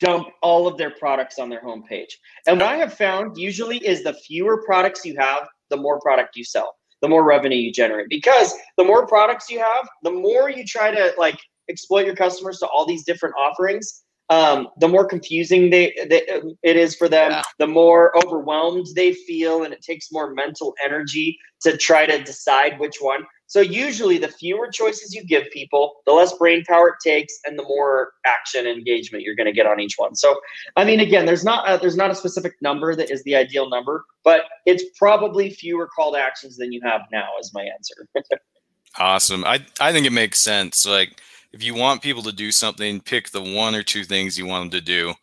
dump 0.00 0.28
all 0.42 0.66
of 0.66 0.76
their 0.76 0.90
products 0.90 1.38
on 1.38 1.48
their 1.48 1.62
homepage. 1.62 2.10
And 2.46 2.60
what 2.60 2.68
I 2.68 2.76
have 2.76 2.94
found 2.94 3.36
usually 3.36 3.78
is 3.78 4.02
the 4.02 4.14
fewer 4.14 4.62
products 4.64 5.04
you 5.04 5.16
have, 5.18 5.46
the 5.70 5.76
more 5.76 6.00
product 6.00 6.36
you 6.36 6.44
sell, 6.44 6.74
the 7.00 7.08
more 7.08 7.24
revenue 7.24 7.56
you 7.56 7.72
generate. 7.72 8.08
Because 8.08 8.54
the 8.76 8.84
more 8.84 9.06
products 9.06 9.48
you 9.48 9.60
have, 9.60 9.88
the 10.02 10.10
more 10.10 10.50
you 10.50 10.64
try 10.64 10.90
to 10.90 11.12
like 11.18 11.38
exploit 11.68 12.04
your 12.04 12.16
customers 12.16 12.58
to 12.58 12.66
all 12.66 12.84
these 12.84 13.04
different 13.04 13.34
offerings. 13.38 14.02
Um, 14.32 14.68
the 14.78 14.88
more 14.88 15.04
confusing 15.04 15.68
they, 15.68 15.92
they, 16.08 16.22
it 16.62 16.76
is 16.76 16.96
for 16.96 17.06
them, 17.06 17.32
yeah. 17.32 17.42
the 17.58 17.66
more 17.66 18.16
overwhelmed 18.16 18.86
they 18.96 19.12
feel, 19.12 19.64
and 19.64 19.74
it 19.74 19.82
takes 19.82 20.10
more 20.10 20.32
mental 20.32 20.74
energy 20.82 21.38
to 21.60 21.76
try 21.76 22.06
to 22.06 22.22
decide 22.22 22.78
which 22.78 22.96
one. 23.00 23.26
So 23.46 23.60
usually, 23.60 24.16
the 24.16 24.28
fewer 24.28 24.70
choices 24.72 25.14
you 25.14 25.22
give 25.22 25.50
people, 25.52 25.96
the 26.06 26.12
less 26.12 26.32
brain 26.38 26.64
power 26.66 26.88
it 26.88 27.06
takes, 27.06 27.34
and 27.44 27.58
the 27.58 27.62
more 27.64 28.12
action 28.24 28.66
engagement 28.66 29.22
you're 29.22 29.34
going 29.34 29.48
to 29.48 29.52
get 29.52 29.66
on 29.66 29.80
each 29.80 29.96
one. 29.98 30.14
So, 30.14 30.40
I 30.76 30.86
mean, 30.86 31.00
again, 31.00 31.26
there's 31.26 31.44
not 31.44 31.68
a, 31.68 31.76
there's 31.76 31.98
not 31.98 32.10
a 32.10 32.14
specific 32.14 32.54
number 32.62 32.96
that 32.96 33.10
is 33.10 33.22
the 33.24 33.36
ideal 33.36 33.68
number, 33.68 34.06
but 34.24 34.44
it's 34.64 34.84
probably 34.98 35.50
fewer 35.50 35.86
call 35.94 36.14
to 36.14 36.18
actions 36.18 36.56
than 36.56 36.72
you 36.72 36.80
have 36.82 37.02
now. 37.12 37.28
Is 37.38 37.52
my 37.52 37.64
answer. 37.64 38.08
awesome. 38.98 39.44
I 39.44 39.66
I 39.78 39.92
think 39.92 40.06
it 40.06 40.12
makes 40.12 40.40
sense. 40.40 40.86
Like 40.86 41.20
if 41.52 41.62
you 41.62 41.74
want 41.74 42.02
people 42.02 42.22
to 42.22 42.32
do 42.32 42.50
something, 42.50 43.00
pick 43.00 43.30
the 43.30 43.42
one 43.42 43.74
or 43.74 43.82
two 43.82 44.04
things 44.04 44.38
you 44.38 44.46
want 44.46 44.70
them 44.70 44.80
to 44.80 44.84
do 44.84 45.14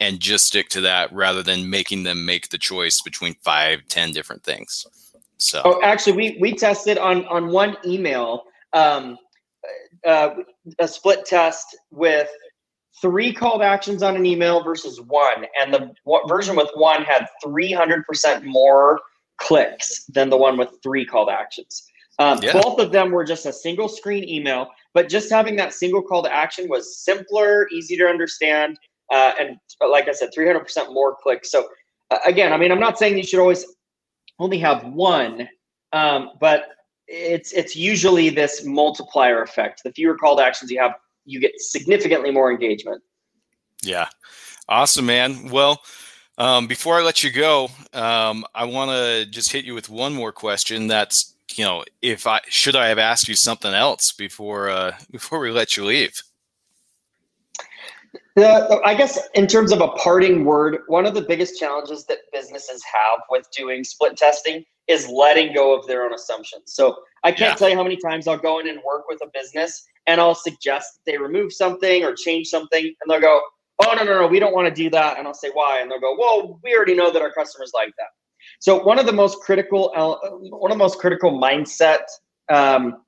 and 0.00 0.20
just 0.20 0.46
stick 0.46 0.68
to 0.70 0.80
that 0.82 1.12
rather 1.12 1.42
than 1.42 1.70
making 1.70 2.02
them 2.02 2.24
make 2.24 2.48
the 2.50 2.58
choice 2.58 3.00
between 3.02 3.34
five, 3.42 3.80
ten 3.88 4.12
different 4.12 4.42
things. 4.42 4.86
So, 5.38 5.62
oh, 5.64 5.80
actually, 5.82 6.12
we 6.12 6.38
we 6.40 6.54
tested 6.54 6.98
on 6.98 7.24
on 7.26 7.48
one 7.48 7.76
email 7.84 8.44
um, 8.72 9.18
uh, 10.04 10.30
a 10.78 10.88
split 10.88 11.24
test 11.24 11.76
with 11.90 12.28
three 13.00 13.32
call 13.32 13.58
to 13.58 13.64
actions 13.64 14.02
on 14.02 14.14
an 14.16 14.26
email 14.26 14.62
versus 14.62 15.00
one, 15.00 15.46
and 15.60 15.72
the 15.72 15.92
version 16.28 16.56
with 16.56 16.70
one 16.74 17.02
had 17.02 17.26
three 17.42 17.72
hundred 17.72 18.04
percent 18.06 18.44
more 18.44 19.00
clicks 19.38 20.04
than 20.04 20.30
the 20.30 20.36
one 20.36 20.56
with 20.56 20.70
three 20.82 21.04
call 21.04 21.26
to 21.26 21.32
actions. 21.32 21.84
Um, 22.18 22.40
yeah. 22.42 22.52
Both 22.52 22.78
of 22.78 22.92
them 22.92 23.10
were 23.10 23.24
just 23.24 23.46
a 23.46 23.52
single 23.52 23.88
screen 23.88 24.28
email, 24.28 24.68
but 24.94 25.08
just 25.08 25.30
having 25.30 25.56
that 25.56 25.72
single 25.72 26.02
call 26.02 26.22
to 26.22 26.32
action 26.32 26.68
was 26.68 26.98
simpler, 26.98 27.68
easy 27.70 27.96
to 27.96 28.06
understand, 28.06 28.78
uh, 29.12 29.32
and 29.38 29.56
like 29.86 30.08
I 30.08 30.12
said, 30.12 30.30
300% 30.36 30.92
more 30.92 31.16
clicks. 31.22 31.50
So, 31.50 31.68
uh, 32.10 32.18
again, 32.26 32.52
I 32.52 32.56
mean, 32.56 32.72
I'm 32.72 32.80
not 32.80 32.98
saying 32.98 33.16
you 33.16 33.22
should 33.22 33.40
always 33.40 33.64
only 34.38 34.58
have 34.58 34.84
one, 34.84 35.48
um, 35.92 36.30
but 36.40 36.68
it's 37.06 37.52
it's 37.52 37.76
usually 37.76 38.30
this 38.30 38.64
multiplier 38.64 39.42
effect. 39.42 39.82
The 39.84 39.92
fewer 39.92 40.16
call 40.16 40.36
to 40.36 40.44
actions 40.44 40.70
you 40.70 40.80
have, 40.80 40.94
you 41.24 41.40
get 41.40 41.52
significantly 41.58 42.30
more 42.30 42.50
engagement. 42.50 43.02
Yeah, 43.82 44.08
awesome, 44.68 45.06
man. 45.06 45.50
Well, 45.50 45.82
um, 46.38 46.66
before 46.66 46.98
I 46.98 47.02
let 47.02 47.22
you 47.22 47.30
go, 47.30 47.68
um, 47.92 48.44
I 48.54 48.64
want 48.64 48.90
to 48.90 49.26
just 49.30 49.52
hit 49.52 49.64
you 49.64 49.74
with 49.74 49.90
one 49.90 50.14
more 50.14 50.32
question. 50.32 50.86
That's 50.86 51.31
you 51.58 51.64
know, 51.64 51.84
if 52.00 52.26
I 52.26 52.40
should 52.48 52.76
I 52.76 52.88
have 52.88 52.98
asked 52.98 53.28
you 53.28 53.34
something 53.34 53.72
else 53.72 54.12
before 54.12 54.70
uh, 54.70 54.96
before 55.10 55.38
we 55.40 55.50
let 55.50 55.76
you 55.76 55.84
leave. 55.84 56.20
The, 58.34 58.80
I 58.84 58.94
guess 58.94 59.18
in 59.34 59.46
terms 59.46 59.72
of 59.72 59.82
a 59.82 59.88
parting 59.88 60.44
word, 60.44 60.78
one 60.86 61.04
of 61.04 61.14
the 61.14 61.20
biggest 61.20 61.58
challenges 61.58 62.06
that 62.06 62.18
businesses 62.32 62.82
have 62.84 63.20
with 63.28 63.46
doing 63.54 63.84
split 63.84 64.16
testing 64.16 64.64
is 64.88 65.06
letting 65.08 65.54
go 65.54 65.78
of 65.78 65.86
their 65.86 66.04
own 66.04 66.14
assumptions. 66.14 66.64
So 66.66 66.96
I 67.24 67.30
can't 67.30 67.52
yeah. 67.52 67.54
tell 67.54 67.68
you 67.68 67.76
how 67.76 67.82
many 67.82 67.96
times 67.96 68.26
I'll 68.26 68.38
go 68.38 68.58
in 68.58 68.68
and 68.68 68.80
work 68.86 69.04
with 69.08 69.20
a 69.22 69.28
business 69.34 69.84
and 70.06 70.20
I'll 70.20 70.34
suggest 70.34 71.00
they 71.06 71.18
remove 71.18 71.52
something 71.52 72.04
or 72.04 72.14
change 72.14 72.48
something 72.48 72.84
and 72.84 73.10
they'll 73.10 73.20
go, 73.20 73.40
oh, 73.84 73.94
no, 73.94 74.02
no, 74.04 74.22
no, 74.22 74.26
we 74.26 74.38
don't 74.38 74.54
want 74.54 74.68
to 74.68 74.74
do 74.74 74.90
that. 74.90 75.18
And 75.18 75.26
I'll 75.26 75.34
say, 75.34 75.50
why? 75.52 75.80
And 75.80 75.90
they'll 75.90 76.00
go, 76.00 76.16
well, 76.18 76.58
we 76.64 76.74
already 76.74 76.94
know 76.94 77.12
that 77.12 77.22
our 77.22 77.32
customers 77.32 77.72
like 77.74 77.92
that. 77.98 78.08
So 78.62 78.80
one 78.80 79.00
of 79.00 79.06
the 79.06 79.12
most 79.12 79.40
critical, 79.40 79.92
uh, 79.96 80.30
one 80.30 80.70
of 80.70 80.78
the 80.78 80.84
most 80.84 81.00
critical 81.00 81.32
mindset 81.32 82.02
um, 82.48 83.02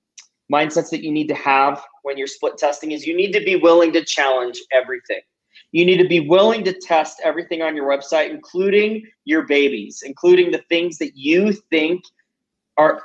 mindsets 0.53 0.91
that 0.91 1.05
you 1.05 1.13
need 1.13 1.29
to 1.29 1.35
have 1.35 1.81
when 2.03 2.19
you're 2.19 2.27
split 2.27 2.59
testing 2.59 2.91
is 2.91 3.07
you 3.07 3.17
need 3.17 3.31
to 3.35 3.41
be 3.45 3.55
willing 3.55 3.93
to 3.93 4.05
challenge 4.05 4.59
everything. 4.73 5.21
You 5.71 5.87
need 5.87 5.99
to 5.99 6.09
be 6.09 6.19
willing 6.19 6.65
to 6.65 6.73
test 6.73 7.21
everything 7.23 7.63
on 7.63 7.77
your 7.77 7.89
website, 7.89 8.31
including 8.31 9.07
your 9.27 9.47
babies, 9.47 10.03
including 10.05 10.51
the 10.51 10.65
things 10.69 10.99
that 10.99 11.13
you 11.15 11.53
think 11.71 12.03
are 12.77 13.03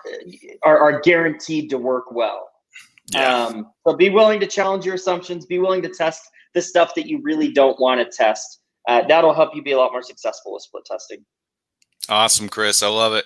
are, 0.64 0.80
are 0.80 1.02
guaranteed 1.02 1.70
to 1.70 1.78
work 1.78 2.12
well. 2.12 2.50
Yeah. 3.14 3.46
Um, 3.46 3.68
so 3.86 3.96
be 3.96 4.10
willing 4.10 4.40
to 4.40 4.48
challenge 4.48 4.88
your 4.88 4.96
assumptions. 4.96 5.46
Be 5.46 5.60
willing 5.60 5.84
to 5.84 5.90
test 5.90 6.24
the 6.56 6.64
stuff 6.64 6.96
that 6.96 7.06
you 7.06 7.22
really 7.22 7.52
don't 7.52 7.80
want 7.80 8.02
to 8.02 8.10
test. 8.18 8.62
Uh, 8.88 9.04
that'll 9.08 9.36
help 9.36 9.56
you 9.56 9.62
be 9.62 9.74
a 9.74 9.78
lot 9.78 9.92
more 9.92 10.02
successful 10.02 10.54
with 10.54 10.64
split 10.64 10.86
testing. 10.86 11.24
Awesome, 12.08 12.50
Chris. 12.50 12.82
I 12.82 12.88
love 12.88 13.14
it. 13.14 13.26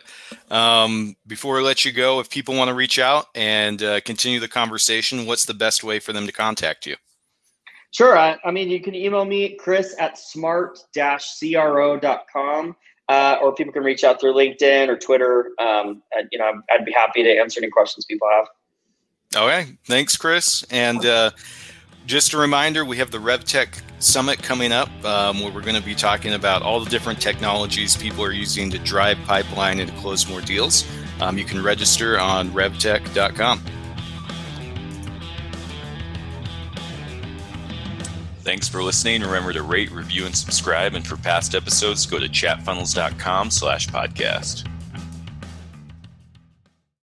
Um, 0.52 1.16
before 1.28 1.60
I 1.60 1.62
let 1.62 1.86
you 1.86 1.92
go, 1.92 2.20
if 2.20 2.30
people 2.30 2.56
want 2.56 2.70
to 2.70 2.74
reach 2.74 3.00
out 3.00 3.28
and 3.36 3.82
uh, 3.82 4.02
continue 4.02 4.40
the 4.40 4.48
conversation, 4.48 5.26
what's 5.26 5.46
the 5.46 5.54
best 5.54 5.84
way 5.84 6.00
for 6.00 6.12
them 6.12 6.26
to 6.26 6.34
contact 6.34 6.86
you? 6.86 6.96
Sure. 7.92 8.18
I, 8.18 8.38
I 8.44 8.52
mean, 8.52 8.70
you 8.70 8.82
can 8.82 8.96
email 8.96 9.24
me, 9.24 9.56
Chris 9.56 9.96
at 10.00 10.18
smart-cro.com. 10.18 12.76
Uh, 13.10 13.38
or 13.42 13.54
people 13.54 13.74
can 13.74 13.84
reach 13.84 14.06
out 14.06 14.20
through 14.20 14.34
LinkedIn 14.34 14.88
or 14.88 14.98
Twitter. 14.98 15.52
Um, 15.60 16.02
and, 16.14 16.30
you 16.32 16.40
know, 16.40 16.46
I'd, 16.46 16.56
I'd, 16.72 16.86
be 16.86 16.94
happy 16.94 17.22
to 17.22 17.30
answer 17.30 17.60
any 17.60 17.70
questions 17.70 18.06
people 18.06 18.30
have. 18.32 18.48
Okay, 19.36 19.78
thanks, 19.86 20.16
Chris. 20.16 20.64
And 20.70 21.06
uh, 21.06 21.32
just 22.06 22.34
a 22.34 22.38
reminder, 22.38 22.86
we 22.86 22.98
have 22.98 23.12
the 23.12 23.18
RevTech 23.18 23.82
Summit 24.00 24.42
coming 24.44 24.72
up, 24.72 24.90
um, 25.06 25.40
where 25.40 25.52
we're 25.52 25.62
going 25.62 25.76
to 25.76 25.82
be 25.82 25.96
talking 25.96 26.34
about 26.34 26.62
all 26.62 26.80
the 26.80 26.90
different 26.90 27.22
technologies 27.22 27.96
people 27.96 28.24
are 28.24 28.32
using 28.32 28.70
to 28.72 28.80
drive 28.80 29.18
pipeline 29.26 29.80
and 29.80 29.90
to 29.90 29.98
close 29.98 30.28
more 30.28 30.42
deals. 30.42 30.86
Um, 31.22 31.38
you 31.38 31.46
can 31.46 31.64
register 31.64 32.20
on 32.20 32.50
revtech.com. 32.50 33.62
Thanks 38.42 38.68
for 38.68 38.84
listening. 38.84 39.22
Remember 39.22 39.54
to 39.54 39.64
rate, 39.64 39.90
review, 39.90 40.26
and 40.26 40.36
subscribe. 40.36 40.96
And 40.96 41.08
for 41.08 41.16
past 41.16 41.56
episodes, 41.56 42.06
go 42.06 42.20
to 42.20 42.28
chatfunnels.com 42.28 43.52
slash 43.52 43.88
podcast. 43.88 44.68